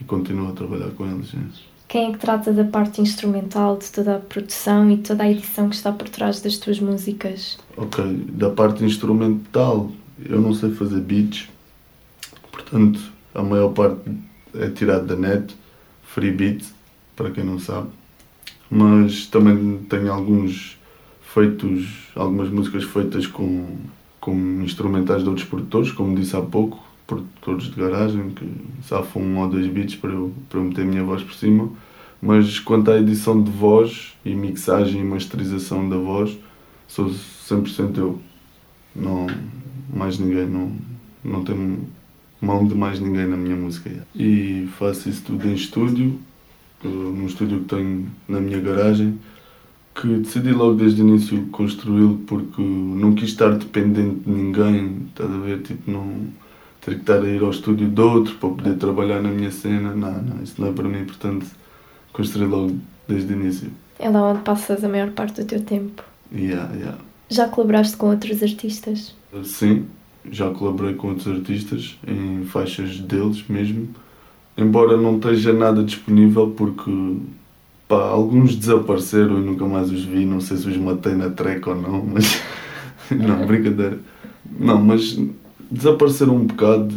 E 0.00 0.04
continuo 0.04 0.48
a 0.48 0.52
trabalhar 0.52 0.90
com 0.90 1.06
eles. 1.06 1.30
sim. 1.30 1.48
Quem 1.88 2.08
é 2.08 2.12
que 2.12 2.18
trata 2.18 2.52
da 2.52 2.64
parte 2.64 3.00
instrumental, 3.00 3.76
de 3.76 3.90
toda 3.92 4.16
a 4.16 4.18
produção 4.18 4.90
e 4.90 4.96
toda 4.98 5.22
a 5.22 5.30
edição 5.30 5.68
que 5.68 5.76
está 5.76 5.92
por 5.92 6.08
trás 6.08 6.40
das 6.40 6.58
tuas 6.58 6.80
músicas? 6.80 7.58
Ok, 7.76 8.04
da 8.32 8.50
parte 8.50 8.84
instrumental, 8.84 9.92
eu 10.24 10.40
não 10.40 10.52
sei 10.52 10.72
fazer 10.72 11.00
beats, 11.00 11.48
portanto, 12.50 13.00
a 13.34 13.42
maior 13.42 13.68
parte 13.68 14.00
é 14.54 14.68
tirado 14.70 15.06
da 15.06 15.14
net, 15.14 15.54
free 16.02 16.32
beats, 16.32 16.74
para 17.14 17.30
quem 17.30 17.44
não 17.44 17.58
sabe. 17.58 17.88
Mas 18.68 19.26
também 19.26 19.78
tenho 19.88 20.12
alguns 20.12 20.76
feitos, 21.20 22.10
algumas 22.16 22.50
músicas 22.50 22.82
feitas 22.82 23.26
com, 23.26 23.76
com 24.20 24.34
instrumentais 24.62 25.22
de 25.22 25.28
outros 25.28 25.46
produtores, 25.46 25.92
como 25.92 26.16
disse 26.16 26.34
há 26.36 26.42
pouco, 26.42 26.82
produtores 27.06 27.64
de 27.64 27.80
garagem, 27.80 28.30
que 28.30 28.48
safam 28.82 29.22
um 29.22 29.38
ou 29.38 29.48
dois 29.48 29.66
beats 29.68 29.94
para 29.94 30.10
eu, 30.10 30.32
para 30.48 30.58
eu 30.58 30.64
meter 30.64 30.82
a 30.82 30.84
minha 30.84 31.04
voz 31.04 31.22
por 31.22 31.34
cima. 31.34 31.70
Mas 32.20 32.58
quanto 32.58 32.90
à 32.90 32.98
edição 32.98 33.40
de 33.40 33.50
voz 33.50 34.14
e 34.24 34.34
mixagem 34.34 35.00
e 35.00 35.04
masterização 35.04 35.88
da 35.88 35.96
voz, 35.96 36.36
sou 36.88 37.06
100% 37.06 37.98
eu. 37.98 38.20
Não, 38.94 39.26
mais 39.92 40.18
ninguém, 40.18 40.46
não, 40.46 40.72
não 41.22 41.44
tenho 41.44 41.86
mão 42.40 42.66
de 42.66 42.74
mais 42.74 42.98
ninguém 42.98 43.26
na 43.26 43.36
minha 43.36 43.56
música. 43.56 44.06
E 44.14 44.68
faço 44.78 45.08
isso 45.08 45.22
tudo 45.24 45.46
em 45.46 45.54
estúdio, 45.54 46.18
eh, 46.84 46.88
num 46.88 47.26
estúdio 47.26 47.60
que 47.60 47.66
tenho 47.66 48.06
na 48.26 48.40
minha 48.40 48.60
garagem, 48.60 49.18
que 49.94 50.08
decidi 50.18 50.52
logo 50.52 50.74
desde 50.74 51.02
o 51.02 51.08
início 51.08 51.46
construí-lo 51.46 52.18
porque 52.26 52.60
não 52.60 53.14
quis 53.14 53.30
estar 53.30 53.50
dependente 53.50 54.20
de 54.20 54.30
ninguém, 54.30 55.06
estás 55.08 55.30
a 55.30 55.38
ver? 55.38 55.62
Tipo, 55.62 55.90
não 55.90 56.28
ter 56.86 56.94
que 56.94 57.00
estar 57.00 57.20
a 57.20 57.28
ir 57.28 57.42
ao 57.42 57.50
estúdio 57.50 57.88
de 57.88 58.00
outro 58.00 58.36
para 58.36 58.48
poder 58.48 58.76
trabalhar 58.76 59.20
na 59.20 59.28
minha 59.28 59.50
cena, 59.50 59.92
não, 59.92 60.22
não, 60.22 60.40
isso 60.40 60.54
não 60.60 60.68
é 60.68 60.72
para 60.72 60.88
mim, 60.88 61.04
portanto, 61.04 61.44
construí 62.12 62.46
logo 62.46 62.76
desde 63.08 63.34
o 63.34 63.36
início. 63.36 63.72
É 63.98 64.08
lá 64.08 64.30
onde 64.30 64.42
passas 64.42 64.84
a 64.84 64.88
maior 64.88 65.10
parte 65.10 65.42
do 65.42 65.46
teu 65.46 65.60
tempo. 65.60 66.04
Yeah, 66.32 66.72
yeah. 66.74 66.98
Já 67.28 67.48
colaboraste 67.48 67.96
com 67.96 68.10
outros 68.10 68.40
artistas? 68.40 69.16
Sim, 69.42 69.86
já 70.30 70.48
colaborei 70.50 70.94
com 70.94 71.08
outros 71.08 71.26
artistas 71.26 71.98
em 72.06 72.44
faixas 72.44 73.00
deles 73.00 73.44
mesmo, 73.48 73.88
embora 74.56 74.96
não 74.96 75.16
esteja 75.16 75.52
nada 75.52 75.82
disponível 75.82 76.50
porque 76.56 76.88
pá, 77.88 78.10
alguns 78.10 78.54
desapareceram 78.54 79.38
e 79.38 79.44
nunca 79.44 79.64
mais 79.64 79.90
os 79.90 80.04
vi, 80.04 80.24
não 80.24 80.40
sei 80.40 80.56
se 80.56 80.68
os 80.68 80.76
matei 80.76 81.14
na 81.14 81.30
track 81.30 81.68
ou 81.68 81.74
não, 81.74 82.06
mas 82.06 82.40
não, 83.10 83.44
brincadeira. 83.44 83.98
Não, 84.56 84.80
mas 84.80 85.18
desapareceram 85.70 86.36
um 86.36 86.46
bocado, 86.46 86.94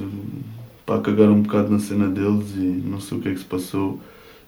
pá, 0.85 0.99
cagaram 0.99 1.33
um 1.33 1.41
bocado 1.41 1.71
na 1.71 1.79
cena 1.79 2.07
deles 2.07 2.55
e 2.55 2.83
não 2.85 2.99
sei 2.99 3.17
o 3.17 3.21
que 3.21 3.29
é 3.29 3.33
que 3.33 3.39
se 3.39 3.45
passou. 3.45 3.99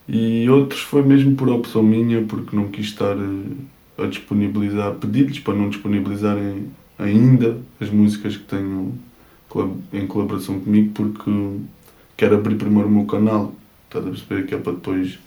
E 0.08 0.48
outros 0.48 0.80
foi 0.80 1.02
mesmo 1.02 1.36
por 1.36 1.48
opção 1.48 1.82
minha, 1.82 2.22
porque 2.22 2.54
não 2.56 2.68
quis 2.68 2.86
estar 2.86 3.16
eh, 3.16 4.02
a 4.02 4.06
disponibilizar, 4.06 4.92
pedi-lhes 4.94 5.38
para 5.38 5.54
não 5.54 5.68
disponibilizarem 5.68 6.66
ainda 6.98 7.58
as 7.80 7.90
músicas 7.90 8.36
que 8.36 8.44
tenho 8.44 8.94
em 9.92 10.06
colaboração 10.06 10.58
comigo, 10.58 10.92
porque 10.94 11.30
quero 12.16 12.36
abrir 12.36 12.56
primeiro 12.56 12.88
o 12.88 12.90
meu 12.90 13.04
canal. 13.04 13.52
Estás 13.86 14.06
a 14.06 14.10
perceber 14.10 14.46
que 14.46 14.54
é 14.54 14.58
para 14.58 14.72
depois 14.72 15.18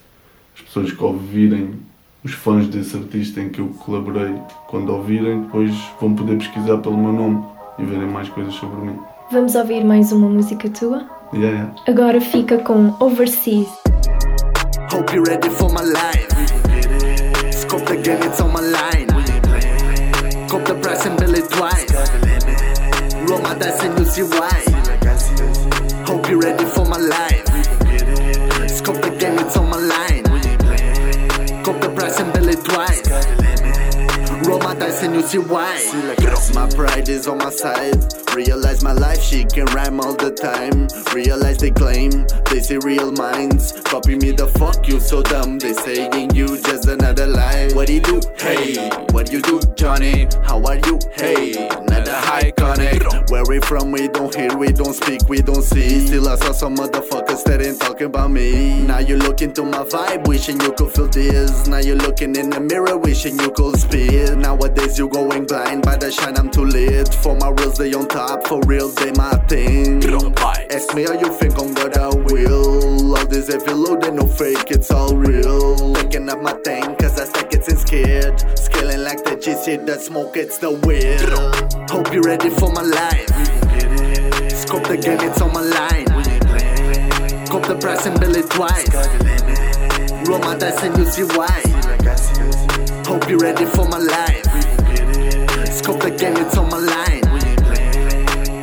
as 0.56 0.62
pessoas 0.62 0.92
que 0.92 1.04
ouvirem, 1.04 1.76
os 2.24 2.34
fãs 2.34 2.68
desse 2.68 2.98
artista 2.98 3.40
em 3.40 3.50
que 3.50 3.60
eu 3.60 3.68
colaborei, 3.68 4.34
quando 4.68 4.90
ouvirem, 4.90 5.42
depois 5.42 5.72
vão 6.02 6.16
poder 6.16 6.38
pesquisar 6.38 6.78
pelo 6.80 6.98
meu 6.98 7.14
nome 7.14 7.55
e 7.78 7.84
verem 7.84 8.08
mais 8.08 8.30
coisas 8.30 8.54
sobre 8.56 8.78
mim. 8.78 9.00
Vamos 9.32 9.56
ouvir 9.56 9.84
mais 9.84 10.12
uma 10.12 10.30
música 10.30 10.70
tua? 10.70 11.06
Yeah, 11.34 11.58
yeah. 11.58 11.76
Agora 11.88 12.22
fica 12.22 12.58
com 12.60 12.94
Overseas. 13.00 13.68
Hope 14.92 15.14
you're 15.14 15.30
ready 15.30 15.50
for 15.50 15.70
my 15.72 15.82
life. 15.82 16.28
Scope 17.52 17.86
the 17.86 17.98
game, 17.98 18.24
it's 18.24 18.40
on 18.40 18.52
my 18.54 18.62
line. 18.62 19.08
Cop 20.48 20.64
the 20.66 20.76
price 20.76 21.06
and 21.08 21.18
bill 21.18 21.34
it 21.36 21.50
twice. 21.50 21.92
Roll 23.28 23.42
my 23.42 23.56
dice 23.56 23.84
and 23.84 23.98
you 24.00 24.06
see 24.06 24.24
why. 24.24 24.64
Hope 26.06 26.30
you're 26.30 26.40
ready 26.40 26.66
for 26.66 26.86
my 26.86 26.98
life. 26.98 27.45
You 35.16 35.22
see 35.22 35.38
why. 35.38 35.80
My 36.54 36.68
pride 36.70 37.08
is 37.08 37.28
on 37.28 37.38
my 37.38 37.50
side. 37.50 38.04
Realize 38.36 38.84
my 38.84 38.92
life, 38.92 39.22
she 39.22 39.46
can 39.46 39.66
rhyme 39.68 40.02
all 40.02 40.14
the 40.14 40.32
time. 40.32 40.88
Realize 41.14 41.58
they 41.58 41.72
claim 41.72 42.12
they 42.52 42.60
see 42.60 42.78
real 42.78 43.12
minds. 43.14 43.72
Copy 43.86 44.16
me 44.16 44.32
the 44.32 44.48
fuck, 44.48 44.88
you 44.88 45.00
so 45.00 45.22
dumb. 45.24 45.58
They 45.58 45.72
saying 45.72 46.36
you 46.36 46.48
just 46.62 46.88
another 46.88 47.28
lie. 47.28 47.70
What 47.74 47.88
do 47.88 47.94
you 47.94 48.02
do? 48.02 48.20
Hey, 48.38 48.76
what 49.12 49.32
you 49.32 49.42
do, 49.42 49.62
Johnny? 49.76 50.28
How 50.44 50.62
are 50.66 50.76
you? 50.76 51.00
Hey, 51.14 51.70
iconic. 52.42 53.30
Where 53.32 53.44
we 53.48 53.60
from? 53.60 53.92
We 53.92 54.08
don't 54.08 54.34
hear, 54.34 54.56
we 54.58 54.72
don't 54.72 54.94
speak, 54.94 55.28
we 55.30 55.42
don't 55.42 55.64
see. 55.64 56.08
Still, 56.08 56.30
I 56.30 56.36
saw 56.36 56.52
some 56.52 56.76
motherfuckers 56.76 57.44
that 57.46 57.62
ain't 57.62 57.80
talking 57.80 58.08
about 58.08 58.32
me. 58.32 58.82
Now 58.82 59.00
you 59.00 59.18
look 59.18 59.42
into 59.42 59.64
my 59.64 59.84
vibe, 59.84 60.28
wishing 60.28 60.60
you 60.62 60.72
could 60.74 60.92
feel 60.92 61.08
this. 61.08 61.68
Now 61.68 61.80
you 61.80 61.96
looking 61.96 62.36
in 62.36 62.50
the 62.50 62.60
mirror, 62.60 62.98
wishing 62.98 63.40
you 63.40 63.52
could 63.52 63.80
spit. 63.80 64.38
Nowadays 64.38 64.98
you 64.98 65.08
going 65.10 65.46
blind 65.46 65.84
by 65.84 65.96
the 65.98 66.12
shine, 66.12 66.38
I'm 66.38 66.50
too 66.50 66.66
lit. 66.66 67.14
For 67.14 67.36
my 67.36 67.50
reals, 67.50 67.78
they 67.78 67.94
on 67.94 68.08
top. 68.08 68.48
For 68.48 68.62
real, 68.66 68.90
they 68.90 69.12
my 69.14 69.36
thing. 69.48 70.04
Ask 70.72 70.94
me 70.94 71.04
how 71.04 71.14
you 71.14 71.32
think 71.34 71.58
on 71.58 71.74
what 71.76 71.98
I 71.98 72.10
will. 72.10 73.16
All 73.16 73.26
this 73.28 73.48
heavy 73.52 73.72
load, 73.72 74.04
ain't 74.06 74.16
no 74.16 74.28
fake, 74.28 74.72
it's 74.72 74.92
all 74.92 75.16
real. 75.16 75.94
Picking 75.96 76.30
up 76.30 76.42
my 76.42 76.54
thing, 76.66 76.96
cause 76.98 77.20
I 77.20 77.26
stack 77.26 77.54
it's 77.54 77.82
scared. 77.82 78.40
Scaling 78.60 79.04
like 79.04 79.24
the 79.24 79.36
G 79.36 79.56
shit, 79.64 79.86
that 79.86 80.02
smoke, 80.02 80.36
it's 80.38 80.58
the 80.58 80.72
will. 80.72 81.86
Hope 81.90 82.14
you're 82.14 82.25
ready 82.26 82.50
for 82.50 82.72
my 82.72 82.82
life. 82.82 83.30
Scope 84.52 84.88
the 84.88 84.98
game, 84.98 85.20
it's 85.22 85.40
on 85.42 85.54
my 85.54 85.62
line. 85.62 86.06
Cop 87.46 87.68
the 87.68 87.78
price 87.80 88.08
and 88.08 88.20
bill 88.20 88.36
it 88.36 88.50
twice. 88.50 88.90
Roll 90.28 90.40
my 90.40 90.58
dice 90.58 90.82
and 90.82 90.98
you 90.98 91.06
see 91.06 91.24
why. 91.38 91.62
Hope 93.06 93.30
you're 93.30 93.38
ready 93.38 93.66
for 93.66 93.88
my 93.88 94.00
life. 94.00 94.44
Scope 95.72 96.02
the 96.02 96.10
game, 96.18 96.36
it's 96.38 96.58
on 96.58 96.68
my 96.70 96.80
line. 96.80 97.22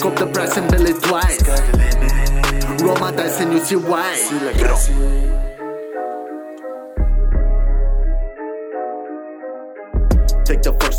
Scope 0.00 0.16
the 0.16 0.26
price 0.26 0.56
and 0.56 0.68
bill 0.68 0.86
it 0.86 1.00
twice. 1.00 2.82
Roll 2.82 2.96
my 2.96 3.12
dice 3.12 3.40
and 3.40 3.52
you 3.52 3.60
see 3.60 3.76
why. 3.76 5.51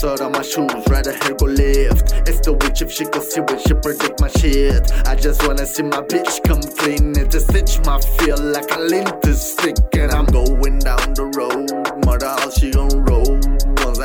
Out 0.05 0.19
of 0.19 0.33
my 0.33 0.41
shoes, 0.41 0.69
right 0.89 1.07
ahead 1.07 1.37
go 1.37 1.45
lift. 1.45 2.11
It's 2.27 2.41
the 2.41 2.51
witch 2.51 2.81
if 2.81 2.91
she 2.91 3.05
could 3.05 3.23
see 3.23 3.39
when 3.39 3.57
she 3.57 3.73
predict 3.73 4.19
my 4.19 4.27
shit. 4.27 4.91
I 5.07 5.15
just 5.15 5.47
wanna 5.47 5.65
see 5.65 5.83
my 5.83 6.01
bitch 6.01 6.43
come 6.43 6.61
clean 6.61 7.17
and 7.17 7.31
to 7.31 7.39
stitch 7.39 7.79
my 7.85 7.99
feel 8.19 8.37
like 8.37 8.69
a 8.75 8.79
lint 8.79 9.23
stick. 9.33 9.77
And 9.93 10.11
I'm 10.11 10.25
going 10.25 10.79
down 10.79 11.13
the 11.13 11.31
road, 11.37 12.05
mother 12.05 12.27
how 12.27 12.49
she 12.49 12.71
gon' 12.71 13.05
roll. 13.05 13.42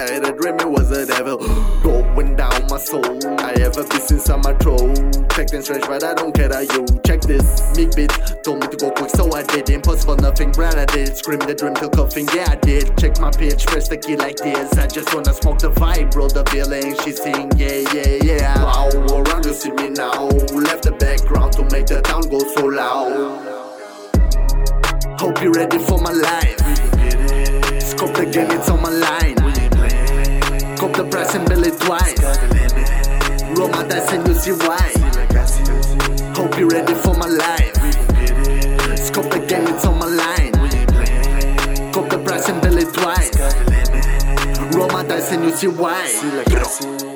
I 0.09 0.13
had 0.13 0.25
a 0.25 0.33
dream, 0.33 0.59
it 0.59 0.71
was 0.71 0.91
a 0.91 1.05
devil 1.05 1.37
going 1.83 2.35
down 2.35 2.67
my 2.71 2.79
soul. 2.79 3.05
I 3.41 3.53
have 3.61 3.77
a 3.77 3.85
inside 4.09 4.43
my 4.43 4.55
throat. 4.55 4.97
Check 5.37 5.53
and 5.53 5.63
stretch, 5.63 5.83
but 5.83 6.03
I 6.03 6.15
don't 6.15 6.35
care 6.35 6.49
that 6.49 6.65
you 6.73 6.87
check 7.05 7.21
this. 7.21 7.45
Big 7.77 7.95
bit 7.95 8.11
told 8.43 8.61
me 8.61 8.69
to 8.69 8.77
go 8.79 8.91
quick, 8.91 9.11
so 9.11 9.31
I 9.35 9.43
did. 9.43 9.69
Impossible, 9.69 10.17
nothing, 10.17 10.51
brand 10.53 10.81
I 10.81 10.87
did. 10.87 11.15
Scream 11.15 11.41
the 11.41 11.55
dream 11.55 11.75
till 11.75 11.91
coughing, 11.91 12.27
yeah 12.35 12.47
I 12.49 12.57
did. 12.57 12.97
Check 12.97 13.21
my 13.21 13.31
pitch, 13.31 13.67
press 13.67 13.89
the 13.89 13.99
key 13.99 14.17
like 14.17 14.37
this. 14.37 14.73
I 14.79 14.87
just 14.87 15.15
wanna 15.15 15.35
smoke 15.35 15.59
the 15.59 15.73
vibe, 15.73 16.15
roll 16.17 16.29
the 16.29 16.45
feeling. 16.47 16.97
She 17.05 17.13
sing, 17.13 17.53
yeah, 17.57 17.85
yeah, 17.93 18.17
yeah. 18.25 18.65
Wow, 18.65 18.89
around 19.13 19.45
you 19.45 19.53
see 19.53 19.73
me 19.73 19.91
now. 19.91 20.29
Left 20.57 20.85
the 20.85 20.97
background 20.99 21.53
to 21.55 21.69
make 21.69 21.85
the 21.85 22.01
town 22.01 22.23
go 22.33 22.39
so 22.57 22.65
loud. 22.65 23.45
Hope 25.21 25.43
you're 25.43 25.53
ready 25.53 25.79
for 25.79 26.01
my 26.01 26.13
life. 26.13 26.57
Scope 27.83 28.17
the 28.17 28.25
game, 28.33 28.51
it's 28.53 28.71
on 28.71 28.81
my 28.81 28.89
line. 28.89 29.38
Cop 30.79 30.93
the 30.93 31.05
price 31.11 31.35
and 31.35 31.49
bill 31.49 31.65
it 31.65 31.81
twice. 31.81 32.21
Roll 33.59 33.69
my 33.69 33.83
dice 33.89 34.13
and 34.13 34.29
you 34.29 34.35
see 34.35 34.53
why. 34.53 34.93
Hope 36.37 36.57
you're 36.57 36.69
ready 36.69 36.95
for 36.95 37.15
my 37.15 37.27
life. 37.27 37.75
Scope 38.97 39.29
the 39.31 39.45
game, 39.49 39.67
it's 39.67 39.85
on 39.85 39.99
my 39.99 40.07
line. 40.07 40.53
Cop 41.93 42.09
the 42.09 42.19
price 42.19 42.49
and 42.49 42.63
bill 42.63 42.79
it 42.79 42.95
twice. 42.95 44.77
Roll 44.77 44.89
my 44.91 45.03
dice 45.03 45.33
and 45.33 45.45
you 45.45 45.51
see 45.51 45.67
why. 45.67 47.08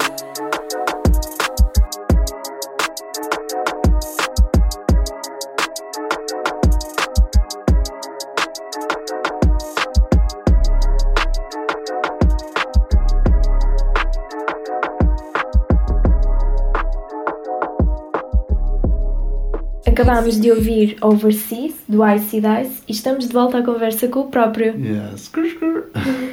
Acabámos 20.12 20.38
de 20.38 20.50
ouvir 20.50 20.99
Overseas, 21.00 21.73
do 21.88 22.07
Icy 22.07 22.42
Dice, 22.42 22.83
e 22.87 22.92
estamos 22.92 23.28
de 23.28 23.33
volta 23.33 23.61
à 23.61 23.62
conversa 23.62 24.07
com 24.09 24.21
o 24.21 24.26
próprio. 24.26 24.75
Skrr. 25.16 25.85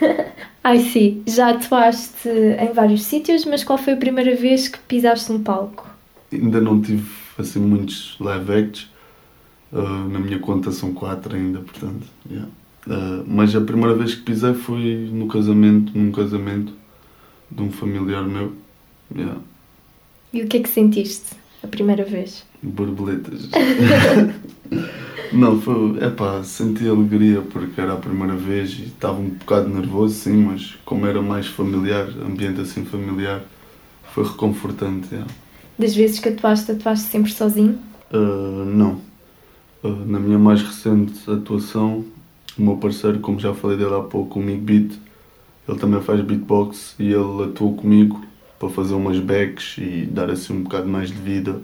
Icy, 0.76 1.22
já 1.26 1.52
atuaste 1.52 2.28
em 2.28 2.74
vários 2.74 3.04
sítios, 3.04 3.46
mas 3.46 3.64
qual 3.64 3.78
foi 3.78 3.94
a 3.94 3.96
primeira 3.96 4.36
vez 4.36 4.68
que 4.68 4.80
pisaste 4.80 5.32
um 5.32 5.42
palco? 5.42 5.90
Ainda 6.30 6.60
não 6.60 6.82
tive 6.82 7.10
assim 7.38 7.62
muitos 7.62 8.18
live 8.20 8.52
acts. 8.52 8.90
Uh, 9.72 10.10
na 10.10 10.20
minha 10.20 10.40
conta 10.40 10.74
são 10.74 10.94
quatro 10.94 11.34
ainda, 11.34 11.60
portanto. 11.60 12.06
yeah. 12.30 12.50
Uh, 12.86 13.24
mas 13.26 13.56
a 13.56 13.62
primeira 13.62 13.96
vez 13.96 14.14
que 14.14 14.24
pisei 14.24 14.56
foi 14.56 15.10
no 15.10 15.30
casamento, 15.30 15.98
num 15.98 16.12
casamento 16.12 16.74
de 17.50 17.64
um 17.64 17.72
familiar 17.72 18.28
meu. 18.28 18.52
Yeah. 19.16 19.40
E 20.34 20.42
o 20.42 20.48
que 20.50 20.58
é 20.58 20.60
que 20.60 20.68
sentiste 20.68 21.38
a 21.64 21.68
primeira 21.68 22.04
vez? 22.04 22.49
Borboletas. 22.62 23.50
não, 25.32 25.62
foi. 25.62 26.04
Epá, 26.04 26.44
senti 26.44 26.88
alegria 26.88 27.42
porque 27.42 27.80
era 27.80 27.94
a 27.94 27.98
primeira 27.98 28.36
vez 28.36 28.72
e 28.72 28.84
estava 28.84 29.20
um 29.20 29.30
bocado 29.30 29.70
nervoso, 29.70 30.14
sim, 30.16 30.44
mas 30.44 30.78
como 30.86 31.06
era 31.06 31.22
mais 31.22 31.48
familiar, 31.48 32.08
ambiente 32.26 32.62
assim 32.62 32.84
familiar, 32.86 33.42
foi 34.14 34.26
reconfortante. 34.26 35.08
yeah. 35.12 35.32
Das 35.78 35.96
vezes 35.96 36.20
que 36.20 36.30
atuaste, 36.30 36.72
atuaste 36.72 37.10
sempre 37.10 37.32
sozinho? 37.32 37.80
Uh, 38.12 38.66
não. 38.66 39.02
Uh, 39.82 40.06
na 40.06 40.20
minha 40.20 40.38
mais 40.38 40.62
recente 40.62 41.30
atuação, 41.32 42.04
o 42.58 42.62
meu 42.62 42.76
parceiro, 42.76 43.20
como 43.20 43.40
já 43.40 43.54
falei 43.54 43.78
dele 43.78 43.96
há 43.96 44.02
pouco, 44.02 44.40
o 44.40 44.44
Mick 44.44 44.60
Beat, 44.60 44.92
ele 45.68 45.78
também 45.80 46.02
faz 46.02 46.20
beatbox 46.20 46.96
e 47.00 47.14
ele 47.14 47.44
atuou 47.44 47.76
comigo 47.76 48.22
para 48.60 48.70
fazer 48.70 48.94
umas 48.94 49.20
backs 49.20 49.78
e 49.78 50.06
dar 50.06 50.30
assim 50.30 50.54
um 50.54 50.64
bocado 50.64 50.90
mais 50.90 51.10
de 51.10 51.16
vida. 51.16 51.62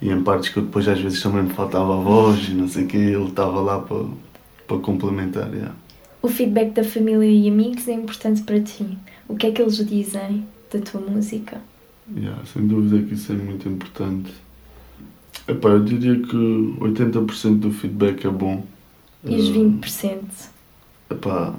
E 0.00 0.10
em 0.10 0.22
partes 0.22 0.50
que 0.50 0.58
eu 0.58 0.64
depois 0.64 0.86
às 0.88 1.00
vezes 1.00 1.22
também 1.22 1.44
me 1.44 1.50
faltava 1.54 1.94
a 1.98 2.00
voz 2.02 2.48
e 2.48 2.54
não 2.54 2.68
sei 2.68 2.84
o 2.84 2.88
quê, 2.88 2.96
ele 2.98 3.28
estava 3.28 3.60
lá 3.60 3.80
para, 3.80 4.06
para 4.66 4.78
complementar. 4.80 5.52
yeah. 5.54 5.74
O 6.20 6.28
feedback 6.28 6.72
da 6.74 6.82
família 6.82 7.30
e 7.30 7.48
amigos 7.48 7.86
é 7.86 7.92
importante 7.92 8.42
para 8.42 8.60
ti. 8.60 8.98
O 9.28 9.36
que 9.36 9.46
é 9.46 9.52
que 9.52 9.62
eles 9.62 9.76
dizem 9.86 10.52
da 10.68 10.80
tua 10.80 11.00
música? 11.00 11.62
Yeah, 12.08 12.44
sem 12.46 12.66
dúvida 12.66 13.06
que 13.06 13.14
isso 13.14 13.32
é 13.32 13.36
muito 13.36 13.68
importante. 13.68 14.32
Epá, 15.48 15.70
eu 15.70 15.84
diria 15.84 16.20
que 16.22 16.36
80% 16.80 17.60
do 17.60 17.70
feedback 17.72 18.26
é 18.26 18.30
bom. 18.30 18.66
E 19.28 19.36
os 19.36 19.48
Uh, 19.48 19.50
20%? 19.50 20.52
Epá, 21.10 21.54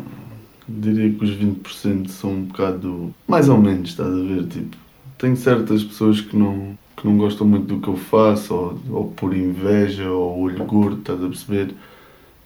diria 0.67 1.13
que 1.17 1.23
os 1.23 1.31
20% 1.31 2.09
são 2.09 2.31
um 2.33 2.45
bocado. 2.47 3.15
mais 3.27 3.49
ou 3.49 3.57
menos, 3.59 3.89
estás 3.91 4.09
a 4.13 4.21
ver? 4.23 4.47
Tipo, 4.47 4.77
tenho 5.17 5.37
certas 5.37 5.83
pessoas 5.83 6.21
que 6.21 6.35
não, 6.35 6.77
que 6.97 7.05
não 7.07 7.17
gostam 7.17 7.47
muito 7.47 7.67
do 7.67 7.81
que 7.81 7.87
eu 7.89 7.97
faço, 7.97 8.53
ou, 8.53 8.79
ou 8.91 9.11
por 9.11 9.35
inveja, 9.35 10.09
ou 10.09 10.39
olho 10.41 10.63
gordo, 10.65 10.99
estás 10.99 11.23
a 11.23 11.27
perceber? 11.27 11.75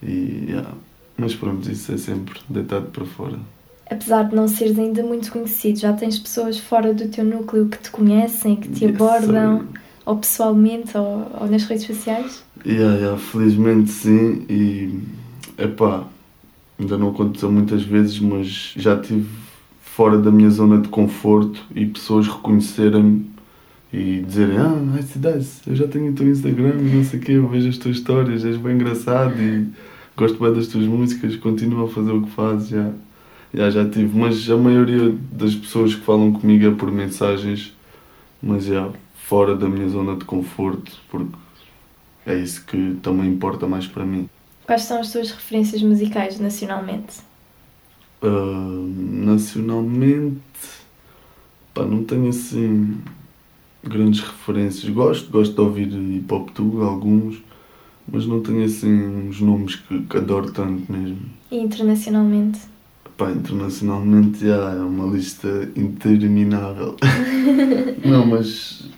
E. 0.03 0.45
yeah. 0.49 0.73
Mas 1.17 1.35
pronto, 1.35 1.69
isso 1.69 1.91
é 1.91 1.97
sempre 1.97 2.39
deitado 2.49 2.87
para 2.91 3.05
fora. 3.05 3.39
Apesar 3.89 4.23
de 4.23 4.35
não 4.35 4.47
seres 4.47 4.77
ainda 4.79 5.03
muito 5.03 5.31
conhecido, 5.31 5.79
já 5.79 5.93
tens 5.93 6.19
pessoas 6.19 6.59
fora 6.59 6.93
do 6.93 7.09
teu 7.09 7.25
núcleo 7.25 7.67
que 7.67 7.77
te 7.79 7.91
conhecem, 7.91 8.55
que 8.55 8.69
te 8.69 8.85
Yes, 8.85 8.95
abordam, 8.95 9.67
ou 10.05 10.17
pessoalmente, 10.17 10.97
ou, 10.97 11.29
ou 11.41 11.47
nas 11.49 11.63
redes 11.65 11.85
sociais? 11.85 12.45
Yeah, 12.65 12.95
yeah, 12.97 13.17
felizmente 13.17 13.89
sim 13.91 14.45
e 14.49 15.03
epá, 15.57 16.07
ainda 16.79 16.97
não 16.97 17.09
aconteceu 17.09 17.51
muitas 17.51 17.83
vezes, 17.83 18.19
mas 18.19 18.73
já 18.75 18.95
estive 18.95 19.29
fora 19.81 20.17
da 20.17 20.31
minha 20.31 20.49
zona 20.49 20.81
de 20.81 20.87
conforto 20.89 21.65
e 21.75 21.85
pessoas 21.85 22.27
reconhecerem-me 22.27 23.28
e 23.91 24.21
dizerem 24.21 24.57
ah, 24.57 24.99
Dice, 24.99 25.61
eu 25.67 25.75
já 25.75 25.87
tenho 25.87 26.11
o 26.11 26.15
teu 26.15 26.29
Instagram 26.29 26.75
e 26.79 26.95
não 26.95 27.03
sei 27.03 27.19
o 27.19 27.23
quê, 27.23 27.31
eu 27.33 27.47
vejo 27.47 27.69
as 27.69 27.77
tuas 27.77 27.97
histórias, 27.97 28.45
és 28.45 28.57
bem 28.57 28.75
engraçado 28.75 29.41
e 29.41 29.67
gosto 30.15 30.37
bem 30.39 30.53
das 30.53 30.67
tuas 30.67 30.85
músicas, 30.85 31.35
continua 31.37 31.85
a 31.85 31.89
fazer 31.89 32.11
o 32.11 32.21
que 32.21 32.29
fazes, 32.31 32.69
já, 32.69 32.91
já, 33.53 33.69
já 33.69 33.89
tive, 33.89 34.17
mas 34.17 34.49
a 34.49 34.57
maioria 34.57 35.15
das 35.31 35.55
pessoas 35.55 35.95
que 35.95 36.01
falam 36.01 36.31
comigo 36.31 36.67
é 36.67 36.71
por 36.71 36.91
mensagens, 36.91 37.75
mas 38.41 38.65
já, 38.65 38.89
fora 39.15 39.55
da 39.55 39.67
minha 39.67 39.89
zona 39.89 40.15
de 40.15 40.25
conforto, 40.25 40.91
porque 41.09 41.31
é 42.25 42.37
isso 42.37 42.63
que 42.65 42.97
também 43.01 43.27
importa 43.27 43.65
mais 43.65 43.87
para 43.87 44.05
mim. 44.05 44.29
Quais 44.65 44.83
são 44.83 44.99
as 44.99 45.11
tuas 45.11 45.31
referências 45.31 45.81
musicais 45.81 46.39
nacionalmente? 46.39 47.17
Ah, 48.21 48.85
nacionalmente, 49.25 50.39
pá, 51.73 51.85
não 51.85 52.03
tenho 52.03 52.27
assim 52.27 52.97
grandes 53.83 54.21
referências. 54.21 54.91
Gosto, 54.91 55.31
gosto 55.31 55.53
de 55.53 55.61
ouvir 55.61 55.87
hip 55.87 56.33
hop 56.33 56.49
alguns, 56.81 57.37
mas 58.11 58.25
não 58.25 58.41
tenho 58.41 58.63
assim 58.63 59.27
uns 59.27 59.39
nomes 59.39 59.75
que, 59.75 60.01
que 60.01 60.17
adoro 60.17 60.51
tanto 60.51 60.91
mesmo. 60.91 61.19
E 61.51 61.57
internacionalmente? 61.57 62.59
Pá, 63.17 63.31
internacionalmente 63.31 64.45
já 64.45 64.71
é 64.71 64.79
uma 64.79 65.13
lista 65.13 65.69
interminável. 65.75 66.95
não, 68.05 68.25
mas 68.25 68.89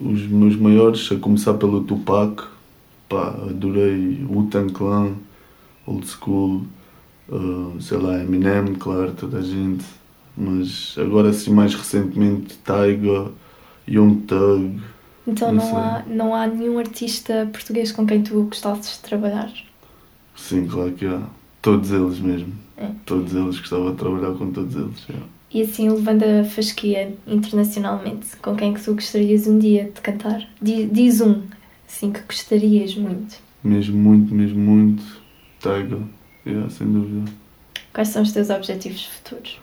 os 0.00 0.26
meus 0.26 0.56
maiores, 0.56 1.10
a 1.10 1.16
começar 1.16 1.54
pelo 1.54 1.82
Tupac, 1.84 2.44
pá, 3.08 3.28
adorei 3.48 4.24
Wu-Tang 4.28 4.72
Clan, 4.72 5.12
Old 5.86 6.06
School, 6.06 6.62
uh, 7.28 7.80
sei 7.80 7.98
lá, 7.98 8.22
Eminem, 8.22 8.74
claro, 8.74 9.12
toda 9.12 9.38
a 9.38 9.42
gente. 9.42 9.84
Mas 10.36 10.94
agora 10.98 11.30
assim 11.30 11.52
mais 11.52 11.74
recentemente 11.74 12.58
Tyga, 12.58 13.30
Young 13.92 14.20
Thug, 14.26 14.80
Então 15.26 15.52
Não 15.52 15.64
não, 15.70 15.76
há, 15.78 16.02
não 16.06 16.34
há 16.34 16.46
nenhum 16.46 16.78
artista 16.78 17.48
português 17.52 17.92
com 17.92 18.06
quem 18.06 18.22
tu 18.22 18.42
gostasses 18.44 18.96
de 18.96 19.00
trabalhar? 19.02 19.52
sim, 20.34 20.66
claro 20.66 20.92
que 20.92 21.06
há. 21.06 21.22
Todos 21.60 21.92
eles 21.92 22.18
mesmo. 22.18 22.52
É. 22.76 22.88
Todos 23.06 23.32
eles, 23.34 23.58
gostava 23.60 23.92
de 23.92 23.96
trabalhar 23.98 24.34
com 24.36 24.50
todos 24.50 24.74
eles. 24.74 25.00
já. 25.08 25.14
E 25.54 25.62
assim, 25.62 25.88
levando 25.90 26.24
a 26.24 26.44
fasquia 26.44 27.14
internacionalmente, 27.26 28.36
com 28.38 28.56
quem 28.56 28.72
é 28.72 28.74
que 28.74 28.82
tu 28.82 28.94
gostarias 28.94 29.46
um 29.46 29.58
dia 29.58 29.84
de 29.94 30.00
cantar? 30.00 30.48
Diz, 30.60 30.90
diz 30.90 31.20
um, 31.20 31.42
assim, 31.86 32.10
que 32.12 32.20
gostarias 32.22 32.96
muito. 32.96 33.36
Mesmo 33.62 33.96
muito, 33.96 34.34
mesmo 34.34 34.58
muito. 34.58 35.04
Tyga, 35.60 36.00
yeah, 36.46 36.68
sem 36.70 36.90
dúvida. 36.90 37.30
Quais 37.92 38.08
são 38.08 38.22
os 38.22 38.32
teus 38.32 38.50
objetivos 38.50 39.04
futuros? 39.06 39.60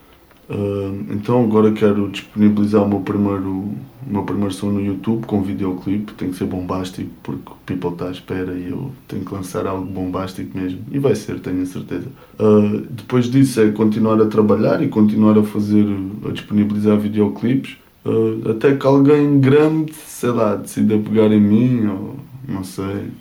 Uh, 0.49 1.05
então 1.11 1.43
agora 1.43 1.71
quero 1.71 2.09
disponibilizar 2.09 2.83
o 2.83 2.89
meu 2.89 3.01
primeiro, 3.01 3.49
o 3.51 3.77
meu 4.07 4.23
primeiro 4.23 4.51
som 4.51 4.71
no 4.71 4.81
YouTube 4.81 5.25
com 5.25 5.43
videoclipe. 5.43 6.13
Tem 6.13 6.31
que 6.31 6.37
ser 6.37 6.45
bombástico 6.45 7.09
porque 7.21 7.51
o 7.51 7.55
people 7.65 7.91
está 7.91 8.07
à 8.07 8.11
espera 8.11 8.53
e 8.53 8.69
eu 8.69 8.91
tenho 9.07 9.23
que 9.23 9.33
lançar 9.33 9.67
algo 9.67 9.85
bombástico 9.85 10.57
mesmo. 10.57 10.79
E 10.91 10.97
vai 10.97 11.13
ser, 11.13 11.39
tenho 11.39 11.61
a 11.61 11.65
certeza. 11.65 12.07
Uh, 12.39 12.81
depois 12.89 13.25
disso 13.29 13.61
é 13.61 13.69
continuar 13.71 14.19
a 14.21 14.25
trabalhar 14.25 14.81
e 14.81 14.87
continuar 14.87 15.37
a 15.37 15.43
fazer, 15.43 15.85
a 16.27 16.31
disponibilizar 16.31 16.97
videoclipes. 16.97 17.77
Uh, 18.03 18.49
até 18.49 18.75
que 18.75 18.87
alguém 18.87 19.39
grande, 19.39 19.93
sei 19.93 20.31
lá, 20.31 20.55
decida 20.55 20.97
pegar 20.97 21.31
em 21.31 21.41
mim 21.41 21.85
ou 21.85 22.15
não 22.47 22.63
sei 22.63 23.11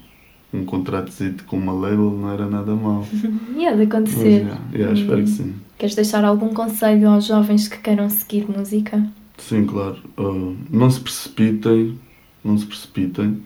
um 0.53 0.65
contrato 0.65 1.13
com 1.47 1.59
uma 1.59 1.73
label 1.73 2.11
não 2.11 2.33
era 2.33 2.47
nada 2.47 2.75
mal. 2.75 3.07
e 3.55 3.67
há 3.67 3.75
de 3.75 3.83
acontecer. 3.83 4.17
Mas, 4.17 4.25
yeah, 4.25 4.61
yeah, 4.73 4.99
espero 4.99 5.23
que 5.23 5.29
sim. 5.29 5.55
Queres 5.79 5.95
deixar 5.95 6.25
algum 6.25 6.53
conselho 6.53 7.09
aos 7.09 7.27
jovens 7.27 7.69
que 7.69 7.79
queiram 7.79 8.11
seguir 8.11 8.51
música? 8.51 9.01
Sim, 9.37 9.65
claro. 9.65 9.99
Uh, 10.19 10.57
não 10.69 10.91
se 10.91 10.99
precipitem, 10.99 11.97
não 12.45 12.59
se 12.59 12.67
precipitem. 12.67 13.41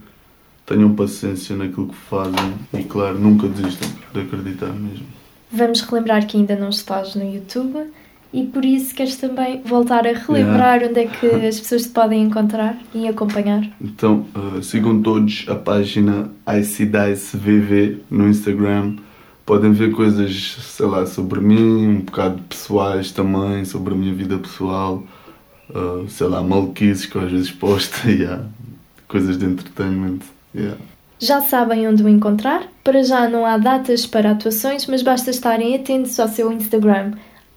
Tenham 0.65 0.95
paciência 0.95 1.55
naquilo 1.55 1.89
que 1.89 1.95
fazem 1.95 2.55
e, 2.73 2.85
claro, 2.85 3.19
nunca 3.19 3.47
desistam 3.49 3.87
de 4.15 4.21
acreditar 4.21 4.73
mesmo. 4.73 5.05
Vamos 5.51 5.83
relembrar 5.83 6.27
que 6.27 6.39
ainda 6.39 6.57
não 6.57 6.71
estás 6.71 7.15
no 7.15 7.23
YouTube 7.23 7.91
e 8.33 8.45
por 8.45 8.65
isso 8.65 8.95
queres 8.95 9.17
também 9.17 9.61
voltar 9.63 10.07
a 10.07 10.13
relembrar 10.13 10.81
yeah. 10.81 10.89
onde 10.89 11.01
é 11.01 11.07
que 11.07 11.27
as 11.27 11.61
pessoas 11.61 11.83
te 11.83 11.91
podem 11.91 12.23
encontrar 12.23 12.79
e 12.95 13.07
acompanhar. 13.07 13.69
Então, 13.79 14.25
uh, 14.35 14.63
sigam 14.63 15.03
todos 15.03 15.45
a 15.49 15.55
página 15.55 16.31
ICDICEVV 16.47 18.01
no 18.11 18.27
Instagram 18.27 18.97
podem 19.45 19.73
ver 19.73 19.93
coisas, 19.93 20.57
sei 20.61 20.87
lá, 20.87 21.07
sobre 21.07 21.41
mim, 21.41 21.87
um 21.87 22.01
bocado 22.01 22.43
pessoais 22.43 23.11
também, 23.11 23.65
sobre 23.65 23.95
a 23.95 23.97
minha 23.97 24.15
vida 24.15 24.39
pessoal, 24.39 25.03
uh, 25.71 26.09
sei 26.09 26.27
lá, 26.27 26.43
maluquices 26.43 27.07
que 27.07 27.19
às 27.19 27.31
vezes 27.31 27.51
posto, 27.51 28.07
yeah. 28.09 28.45
coisas 29.09 29.37
de 29.39 29.45
entertainment. 29.45 30.21
Yeah. 30.55 30.79
Já 31.19 31.41
sabem 31.41 31.87
onde 31.87 32.03
o 32.03 32.09
encontrar? 32.09 32.65
Para 32.83 33.03
já 33.05 33.29
não 33.29 33.47
há 33.47 33.57
datas 33.57 34.07
para 34.07 34.33
atuações, 34.33 34.87
mas 34.87 35.03
basta 35.03 35.31
estarem 35.31 35.77
atentos 35.77 36.19
ao 36.19 36.27
seu 36.27 36.53
Instagram. 36.53 37.13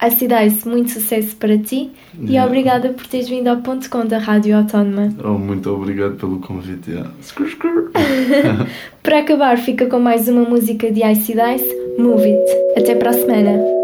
Ice 0.07 0.27
Dice, 0.27 0.67
muito 0.67 0.91
sucesso 0.91 1.35
para 1.35 1.57
ti 1.57 1.91
yeah. 2.19 2.43
e 2.43 2.45
obrigada 2.45 2.89
por 2.89 3.05
teres 3.07 3.29
vindo 3.29 3.47
ao 3.47 3.57
ponto 3.57 3.89
com 3.89 4.05
da 4.05 4.17
Rádio 4.17 4.57
Autónoma. 4.57 5.13
Oh, 5.23 5.37
muito 5.37 5.69
obrigado 5.69 6.15
pelo 6.15 6.39
convite. 6.39 6.91
Yeah. 6.91 7.11
para 9.03 9.19
acabar, 9.19 9.57
fica 9.57 9.85
com 9.87 9.99
mais 9.99 10.27
uma 10.27 10.43
música 10.43 10.91
de 10.91 11.03
Ice 11.03 11.33
Dice, 11.33 11.97
Move 11.97 12.23
It. 12.23 12.51
Até 12.77 12.95
para 12.95 13.09
a 13.09 13.13
semana. 13.13 13.74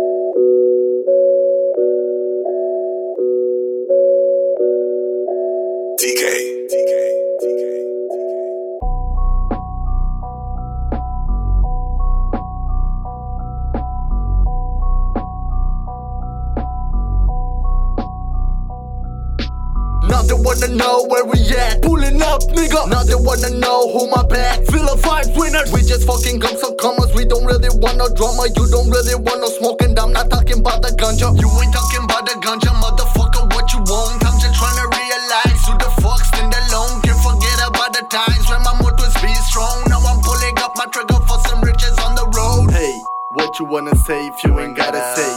Now 23.01 23.07
they 23.09 23.17
wanna 23.17 23.49
know 23.57 23.89
who 23.89 24.05
my 24.13 24.21
a 24.21 24.93
vibe 24.93 25.33
winners. 25.33 25.73
We 25.73 25.81
just 25.81 26.05
fucking 26.05 26.37
come 26.37 26.53
some 26.53 26.77
commas. 26.77 27.09
We 27.17 27.25
don't 27.25 27.49
really 27.49 27.73
want 27.81 27.97
no 27.97 28.05
drama. 28.13 28.45
You 28.53 28.69
don't 28.69 28.93
really 28.93 29.17
want 29.17 29.41
no 29.41 29.49
smoking. 29.57 29.97
I'm 29.97 30.13
not 30.13 30.29
talking 30.29 30.61
about 30.61 30.85
the 30.85 30.93
ganja. 30.93 31.33
You 31.33 31.49
ain't 31.49 31.73
talking 31.73 32.05
about 32.05 32.29
the 32.29 32.37
ganja, 32.45 32.69
motherfucker. 32.77 33.49
What 33.57 33.73
you 33.73 33.81
want? 33.89 34.21
I'm 34.21 34.37
just 34.37 34.53
trying 34.53 34.77
to 34.77 34.85
realize 34.85 35.61
who 35.65 35.73
the 35.81 35.89
fuck 35.97 36.21
stand 36.29 36.53
alone. 36.53 37.01
Can't 37.01 37.17
forget 37.25 37.57
about 37.65 37.89
the 37.97 38.05
times 38.05 38.45
when 38.53 38.61
my 38.69 38.77
motors 38.77 39.17
be 39.17 39.33
strong. 39.49 39.81
Now 39.89 40.05
I'm 40.05 40.21
pulling 40.21 40.61
up 40.61 40.77
my 40.77 40.85
trigger 40.93 41.25
for 41.25 41.41
some 41.49 41.65
riches 41.65 41.97
on 42.05 42.13
the 42.13 42.29
road. 42.37 42.69
Hey, 42.69 43.01
what 43.33 43.57
you 43.57 43.65
wanna 43.65 43.97
say 44.05 44.29
if 44.29 44.43
you 44.45 44.53
ain't 44.61 44.77
gotta 44.77 45.01
say? 45.17 45.33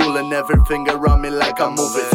Ruling 0.00 0.32
everything 0.32 0.88
around 0.88 1.20
me 1.20 1.28
like 1.28 1.60
I 1.60 1.68
move 1.68 1.92
it. 1.92 2.08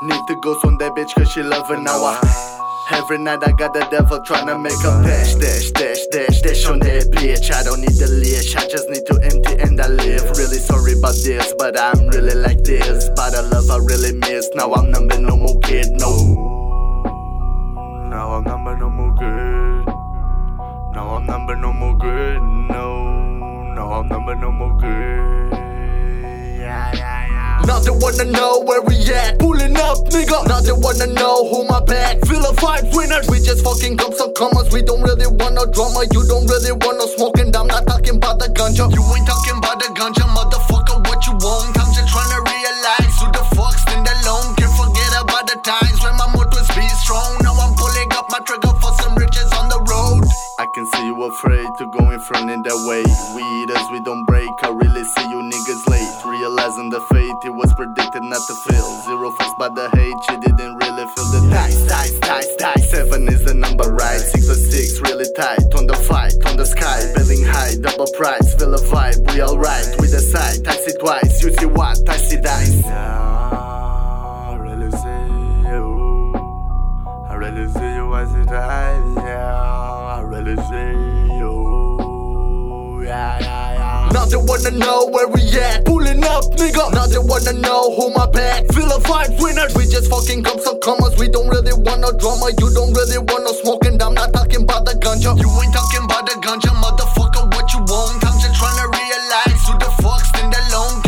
Need 0.00 0.24
to 0.32 0.36
go 0.40 0.56
on 0.64 0.78
that 0.78 0.96
bitch 0.96 1.12
cause 1.12 1.28
she 1.28 1.42
loving 1.42 1.84
now 1.84 2.00
I 2.00 2.57
Every 2.90 3.18
night 3.18 3.46
I 3.46 3.52
got 3.52 3.74
the 3.74 3.86
devil 3.90 4.18
tryna 4.20 4.60
make 4.60 4.72
a 4.80 5.02
dash, 5.04 5.34
dash, 5.34 5.70
dash, 5.72 6.06
dash, 6.06 6.40
dash 6.40 6.66
on 6.66 6.78
that 6.80 7.10
bitch. 7.12 7.52
I 7.52 7.62
don't 7.62 7.80
need 7.80 8.00
the 8.00 8.08
leash, 8.08 8.56
I 8.56 8.66
just 8.66 8.88
need 8.88 9.04
to 9.06 9.20
empty 9.20 9.60
and 9.60 9.78
I 9.78 9.88
live. 9.88 10.24
Really 10.38 10.56
sorry 10.56 10.94
about 10.96 11.14
this, 11.22 11.52
but 11.58 11.78
I'm 11.78 12.08
really 12.08 12.34
like 12.34 12.64
this. 12.64 13.10
But 13.14 13.30
the 13.30 13.42
love 13.42 13.70
I 13.70 13.76
really 13.76 14.12
miss. 14.16 14.48
Now 14.54 14.72
I'm 14.72 14.90
number 14.90 15.18
no 15.18 15.36
more 15.36 15.60
kid, 15.60 15.90
no. 16.00 17.04
Now 18.08 18.32
I'm 18.32 18.44
number 18.44 18.76
no 18.76 18.88
more 18.88 19.14
good. 19.14 19.86
Now 20.94 21.16
I'm 21.16 21.26
number 21.26 21.56
no 21.56 21.72
more 21.74 21.96
good, 21.98 22.40
no. 22.40 23.74
Now 23.74 23.92
I'm 23.92 24.08
number 24.08 24.34
no 24.34 24.50
more 24.50 24.76
good. 24.78 25.37
Now 27.68 27.84
they 27.84 27.92
wanna 27.92 28.24
know 28.24 28.64
where 28.64 28.80
we 28.80 28.96
at. 29.12 29.38
Pulling 29.38 29.76
up, 29.76 30.08
nigga. 30.08 30.40
Now 30.48 30.64
they 30.64 30.72
wanna 30.72 31.12
know 31.12 31.44
who 31.52 31.68
my 31.68 31.84
back. 31.84 32.16
Feel 32.24 32.40
a 32.40 32.56
vibe 32.56 32.96
winners. 32.96 33.28
We 33.28 33.44
just 33.44 33.60
fucking 33.60 34.00
come 34.00 34.16
some 34.16 34.32
commas. 34.32 34.72
We 34.72 34.80
don't 34.80 35.04
really 35.04 35.28
want 35.28 35.52
no 35.52 35.68
drama. 35.68 36.08
You 36.08 36.24
don't 36.24 36.48
really 36.48 36.72
want 36.72 36.96
no 36.96 37.04
smoking. 37.12 37.52
I'm 37.52 37.68
not 37.68 37.84
talking 37.86 38.16
about 38.16 38.40
the 38.40 38.48
ganja. 38.56 38.88
You 38.88 39.04
ain't 39.12 39.28
talking 39.28 39.60
about 39.60 39.84
the 39.84 39.92
ganja, 39.92 40.24
motherfucker. 40.32 40.96
What 41.12 41.20
you 41.28 41.36
want? 41.44 41.76
I'm 41.76 41.92
just 41.92 42.08
trying 42.08 42.32
to 42.32 42.40
realize 42.40 43.14
who 43.20 43.28
the 43.36 43.44
fuck 43.52 43.76
stand 43.76 44.08
alone. 44.16 44.56
Can't 44.56 44.72
forget 44.72 45.12
about 45.20 45.44
the 45.44 45.60
times 45.60 46.00
when 46.00 46.16
my 46.16 46.28
motors 46.32 46.72
be 46.72 46.88
strong. 47.04 47.36
Now 47.44 47.52
I'm 47.52 47.76
pulling 47.76 48.08
up 48.16 48.32
my 48.32 48.40
trigger 48.48 48.72
for 48.80 48.96
some 49.04 49.12
riches 49.20 49.52
on 49.60 49.68
the 49.68 49.84
road. 49.84 50.24
I 50.56 50.64
can 50.72 50.88
see 50.88 51.04
you 51.04 51.20
afraid 51.28 51.68
to 51.76 51.84
go 51.92 52.08
in 52.16 52.18
front 52.18 52.48
in 52.48 52.64
that 52.64 52.80
way. 52.88 53.04
Now 84.12 84.24
they 84.24 84.36
wanna 84.36 84.72
know 84.72 85.06
where 85.12 85.28
we 85.28 85.42
at. 85.58 85.84
Pulling 85.84 86.24
up, 86.24 86.44
nigga. 86.56 86.92
Now 86.92 87.06
they 87.06 87.18
wanna 87.18 87.52
know 87.60 87.94
who 87.96 88.10
my 88.10 88.26
back. 88.30 88.66
Feel 88.72 88.90
a 88.90 89.00
vibe 89.00 89.40
winners. 89.40 89.74
We 89.74 89.84
just 89.84 90.10
fucking 90.10 90.44
come 90.44 90.58
some 90.60 90.80
commas. 90.80 91.16
We 91.18 91.28
don't 91.28 91.48
really 91.48 91.74
want 91.74 92.00
no 92.00 92.12
drama. 92.12 92.50
You 92.58 92.68
don't 92.72 92.92
really 92.92 93.18
want 93.18 93.44
no 93.44 93.52
smoking. 93.52 94.00
I'm 94.02 94.14
not 94.14 94.32
talking 94.32 94.62
about 94.62 94.84
the 94.84 94.94
ganja. 94.96 95.36
You 95.36 95.48
ain't 95.48 95.74
talking 95.74 96.04
about 96.04 96.24
the 96.26 96.36
ganja, 96.40 96.72
motherfucker. 96.76 97.44
What 97.52 97.66
you 97.74 97.80
want? 97.84 98.24
I'm 98.24 98.36
just 98.40 98.54
trying 98.56 98.78
to 98.80 98.86
realize 98.88 99.60
who 99.66 99.74
the 99.78 99.90
fuck's 100.02 100.30
in 100.40 100.50
the 100.50 100.58
Can't 100.68 101.07